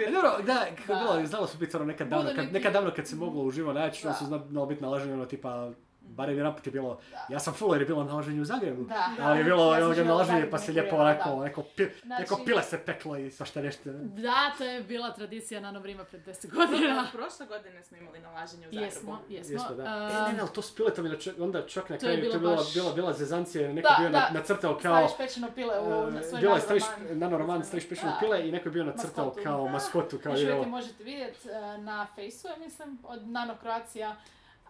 [0.00, 3.06] E, dobro, da, kako bilo, znalo su biti ono nekad davno, kad, nekad davno kad
[3.06, 4.14] se moglo uživo naći, Da.
[4.14, 5.70] su zna- znalo biti nalaženje ono tipa,
[6.12, 7.26] barem jedan put je bilo, Da.
[7.28, 8.84] ja sam full jer je bilo nalaženje u Zagrebu.
[8.84, 9.08] Da.
[9.20, 11.44] Ali je bilo Ja ono nalaženje Zagrebu pa se lijepo onako, da.
[11.44, 13.82] neko, pi, Znači- neko pile se peklo i svašta nešto.
[13.94, 17.06] Da, to je bila tradicija na Novrima pred 10 godina.
[17.12, 18.84] Prošle godine smo imali nalaženje u Zagrebu.
[18.84, 19.52] Jesmo, jesmo.
[19.52, 19.82] Jesmo, da.
[19.84, 22.16] Um, e, ne, ne, ali to s piletom je čak- onda čak na To je
[22.16, 24.30] kraju, to je bilo bila, baš- bila, bila zezancija, neko Da, bio na, da.
[24.32, 25.08] nacrtao kao...
[25.08, 28.16] Staviš pečeno pile u na e, svoj bila staviš, nanoroman, staviš pečenu Da.
[28.20, 32.06] pile i neko je bio nacrtao kao maskotu, kao Još uvijek možete vidjeti e, na
[32.44, 34.16] ja mislim, od Nano Croatia,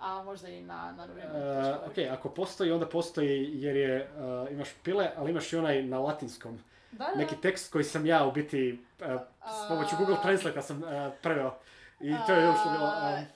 [0.02, 1.04] a možda i na, na.
[1.04, 4.06] E, ok, ako postoji, onda postoji jer je, e,
[4.52, 6.58] imaš pile, ali imaš i onaj na latinskom.
[6.92, 7.18] Da, da.
[7.18, 9.18] Neki tekst koji sam ja u biti e,
[9.64, 10.82] s pomoću Google Translate sam
[11.22, 11.54] preveo.
[12.00, 12.86] I to je još bilo...
[12.86, 13.26] E,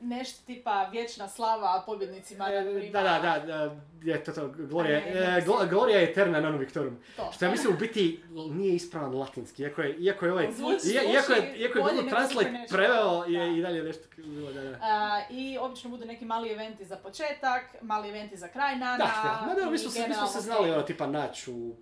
[0.00, 5.30] Nešto tipa vječna slava pobjednicima e, da, da, da, je to to, Gloria, ne, e,
[5.30, 5.68] ne, mislim.
[5.68, 6.98] Gloria Eterna Nonum Victorum.
[7.16, 7.30] To.
[7.32, 11.32] Što ja mislim u biti nije ispravan latinski, iako je, iako je ovaj, Zvuči- iako
[11.32, 13.56] je, iako je Google Translate preveo je Da.
[13.56, 14.78] i dalje nešto bilo, da, da.
[14.82, 18.96] A, I obično budu neki mali eventi za početak, mali eventi za kraj Nana.
[18.96, 19.90] Da, da, da, mi smo
[20.26, 21.76] se, znali ono tipa naći u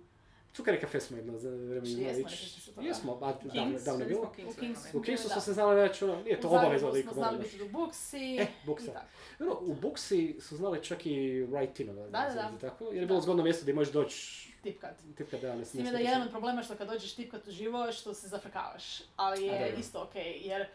[0.55, 1.49] Cukari kafe smo jedno za
[1.85, 2.87] smo to, da.
[2.87, 4.21] Jesmo, a davno, davno je bilo.
[4.21, 4.97] U Kingsu.
[4.97, 7.37] U Kingsu smo se znali naći, ono, nije to U Zagrebu obavezno da smo znali
[7.37, 8.37] biti u Buksi.
[8.39, 9.01] E, Buksa.
[9.39, 12.57] Dobro, u Buksi su znali čak i write-in, da, Da, da, da.
[12.61, 14.95] tako, jer je bilo zgodno mjesto gdje možeš doći Tipkat.
[15.17, 17.91] tipka da ne S time da je jedan od problema što kad dođeš tipkat uživo
[17.91, 18.83] što se zafrkavaš,
[19.15, 20.65] ali je isto ok, jer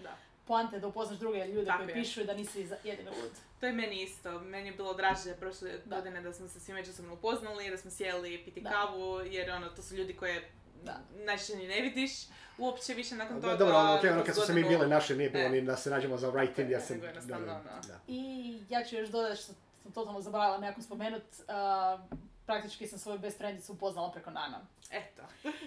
[0.73, 1.95] Je da upoznaš druge ljude Tako koji je.
[1.95, 3.31] pišu i da nisi jedini lud.
[3.61, 4.41] To je meni isto.
[4.41, 5.97] Meni je bilo draže prošle Da.
[5.97, 8.71] godine da smo se svi međusobno upoznali, da smo sjeli piti Da.
[8.71, 10.51] kavu, jer ono, to su ljudi koje
[10.85, 11.01] Da.
[11.15, 12.13] najčešće ni ne vidiš
[12.59, 13.57] uopće više nakon toga.
[13.57, 15.51] Dobro, ono, ok, ono kad smo se mi bili naše, nije bilo Ne.
[15.51, 16.97] ni da se nađemo za write-in, ja sam...
[17.37, 17.47] Ono.
[17.87, 18.01] da.
[18.09, 22.19] I ja ću još dodati što sam totalno zaboravila nekako spomenut, uh,
[22.51, 24.61] praktički sam svoju best friendicu upoznala preko Nana.
[24.93, 25.23] Eto.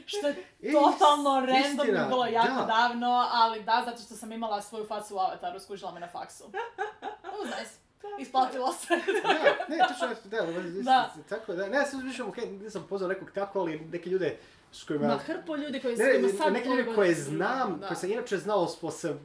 [0.05, 2.65] Što je Is- totalno random, istina, bilo jako da.
[2.65, 6.43] davno, ali da, zato što sam imala svoju facu u avataru, skužila me na faksu.
[6.43, 7.71] It was nice.
[8.19, 8.87] Isplatilo se.
[9.23, 9.33] Da,
[9.69, 10.41] ne, točno, da,
[10.73, 11.13] da, Da.
[11.29, 14.37] tako da, ne, ja sam više, ok, nisam poznao nekog tako, ali neki ljude
[14.71, 15.07] s kojima...
[15.07, 17.87] Ma hrpu ljudi koji Ne, su kojima sad ljudi godine koje znam, da.
[17.87, 19.15] koje sam inače znao, smo se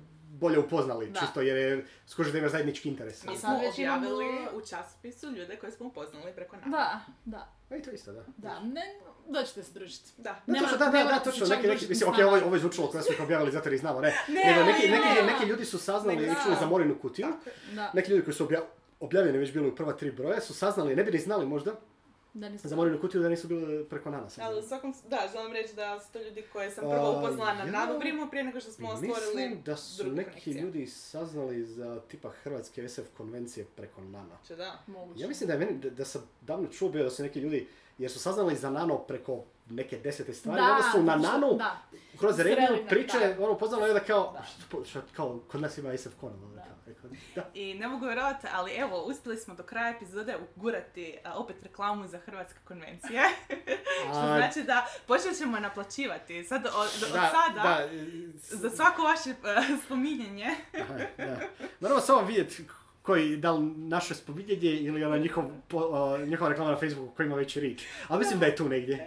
[0.40, 1.20] bolje upoznali, Da.
[1.20, 3.24] čisto jer je skužio da ima zajednički interes.
[3.24, 4.24] Mi smo sad već imamo- objavili
[4.54, 6.64] u časopisu ljude koje smo upoznali preko nas.
[6.66, 8.24] Da, da, A i to isto, da.
[8.36, 8.94] da, ne,
[9.28, 10.10] dođite se družiti.
[10.16, 10.42] Da.
[10.46, 12.26] Da, Ne točno, da, da, ne da, točno, neki, neki, mislim, s ok, nama.
[12.26, 14.08] ovo, je- ovo je zvučalo kada smo ih objavili zato jer ih znamo, ne.
[14.28, 15.22] Ne, Nego ali neki, neki, ne.
[15.24, 16.34] neki ljudi su saznali i da.
[16.36, 17.26] čuli za Morinu kutiju,
[17.72, 17.90] Da.
[17.94, 18.64] neki ljudi koji su obja-
[19.00, 21.72] objavljeni već bili u prva tri broja su saznali, ne bi ni znali možda,
[22.38, 22.68] Da nisu...
[22.68, 24.26] za Morinu kutiju da nisu bile preko Nana.
[24.40, 27.64] Ali u svakom, da, želim reći da su to ljudi koje sam prvo upoznala na
[27.64, 30.62] ja Nadovrimu prije nego što smo stvorili Mislim da su drugu neki konekciju.
[30.64, 34.36] ljudi saznali za tipa hrvatske SF konvencije preko Nana.
[34.46, 34.78] Če da.
[34.86, 35.22] Moguće.
[35.22, 37.68] Ja mislim da je meni, da, da sam davno čuo bio da su neki ljudi,
[37.98, 41.82] jer su saznali za Nano preko neke desete stvari, onda su na Nanu Da,
[42.18, 43.44] kroz Sreli regiju priče, da.
[43.44, 44.42] ono upoznalo je da kao, Da.
[44.42, 46.20] što, što, kao, kod nas ima SF
[46.54, 46.77] Da.
[47.34, 47.50] Da.
[47.54, 52.08] I ne mogu vjerovati, ali evo, uspjeli smo do kraja epizode ugurati a, opet reklamu
[52.08, 53.22] za Hrvatske konvencije.
[54.10, 56.44] Što A, znači da počet ćemo naplaćivati.
[56.44, 56.72] Sad, od,
[57.06, 57.88] od da, sada, da,
[58.40, 60.50] za svako vaše a, spominjanje.
[60.80, 61.38] Aha, da.
[61.80, 62.64] Moramo samo vidjeti
[63.08, 67.26] koji, da li naše spominjanje ili ona njihov, po, o, njihova reklama na Facebooku koji
[67.26, 67.82] ima veći reach.
[68.08, 68.96] Ali mislim da je tu negdje.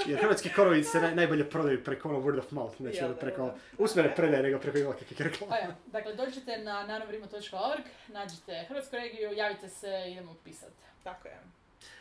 [0.00, 3.04] E, jer hrvatski korovi se naj, najbolje prodaju preko ono word of mouth, znači Jel
[3.04, 3.54] ono da, preko da.
[3.78, 5.56] usmene predaje nego preko ima kakvih reklama.
[5.62, 10.72] Evo, dakle, dođite na nanovrimo.org, nađite hrvatsku regiju, javite se, idemo pisat.
[11.04, 11.40] Tako je.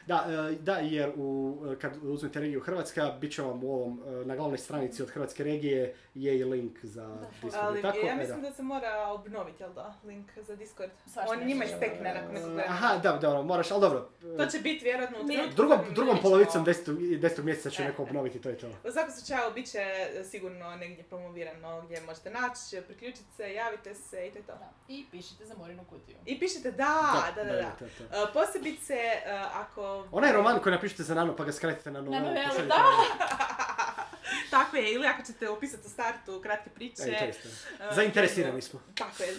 [0.09, 4.01] Da, e, da, jer u, e, kad uzmete regiju Hrvatska, bit će vam u ovom,
[4.07, 7.65] e, na glavnoj stranici od Hrvatske regije je i link za Discord.
[7.65, 10.91] Ali tako, ja e, mislim da se mora obnoviti, jel da, link za Discord.
[11.05, 11.71] Svašta On njima je.
[11.71, 12.73] istekne nakon nekog vremena.
[12.73, 14.09] Aha, da, dobro, moraš, ali dobro.
[14.37, 18.03] To će biti vjerojatno u trenutku Drugom, drugom polovicom desetog, desetog mjeseca će E, neko
[18.03, 18.67] obnoviti, to je to.
[18.67, 19.83] U svakom slučaju bit će
[20.23, 24.53] sigurno negdje promovirano gdje možete naći, priključiti se, javite se i to je to.
[24.53, 24.69] Da.
[24.87, 26.17] I pišite za Morinu kutiju.
[26.25, 27.75] I pišite da, da, da, da.
[27.79, 28.03] to je to.
[28.03, 28.99] E, Posebice
[29.53, 29.98] ako...
[30.11, 32.23] Onaj roman koji napišete za Nano pa ga skratite na novelu.
[32.23, 32.83] novelu, pošaljite da.
[34.51, 37.01] Tako je, ili ako ćete opisati u startu kratke priče.
[37.03, 37.33] E, e,
[37.91, 38.81] Zainteresirani smo.
[38.95, 39.29] Tako je.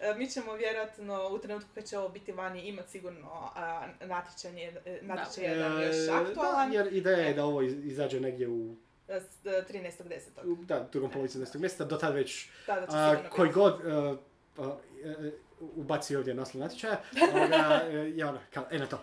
[0.00, 4.64] e, Mi ćemo vjerojatno u trenutku kad će ovo biti vani imati sigurno a, natječaj,
[4.64, 4.72] e,
[5.02, 6.70] natječaj jedan još aktualan.
[6.70, 8.76] Da, jer ideja je da ovo iz- izađe negdje u,
[9.08, 10.44] E, s- e, 13.10.
[10.44, 11.58] u da, drugom polovici 10.
[11.58, 14.16] mjeseca, do tad već Da, da će a, sigurno koji god a,
[15.04, 15.30] e,
[15.60, 17.00] ubaci ovdje naslov natječaja,
[17.34, 18.96] ovoga, e, je ono, kao, e na to.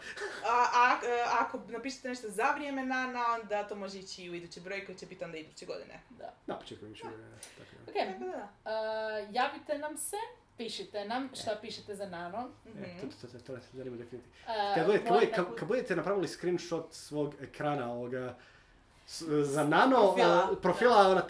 [0.45, 4.59] A, a, e, ako napišete nešto za vrijeme Nana, onda to može ići u idući
[4.59, 5.99] broj koji će biti onda iduće godine.
[6.09, 6.33] Da.
[6.47, 7.03] Na početku više.
[7.03, 7.15] Tako
[7.85, 7.91] da.
[7.91, 9.27] Ok, Tako da da.
[9.27, 10.17] uh, javite nam se,
[10.57, 12.49] pišite nam šta pišete za Nano.
[12.65, 12.83] Mhm.
[12.83, 14.35] E, to, to, to, to nas zanima definitivno.
[14.47, 18.35] Uh, Kad budete, kad, budete- napravili screenshot svog ekrana ovoga,
[19.43, 20.49] za nano Profila.
[20.51, 21.21] a, profila, ona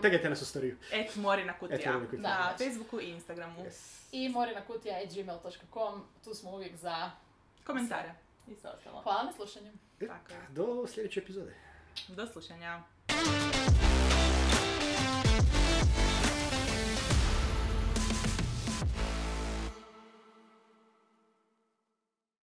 [0.00, 0.76] tegate nas u storiju.
[0.92, 1.78] Et Morina Kutija.
[1.78, 2.22] Et Morina Kutija.
[2.22, 2.58] Na Da.
[2.58, 3.58] Facebooku i Instagramu.
[3.60, 3.98] Yes.
[4.12, 7.10] I morinakutija.gmail.com, tu smo uvijek za
[7.66, 8.14] Komentare.
[8.48, 9.00] i sve ostalo.
[9.02, 9.72] Hvala na slušanju.
[10.00, 10.32] Tako.
[10.50, 11.54] Do sljedeće epizode.
[12.08, 12.82] Do slušanja.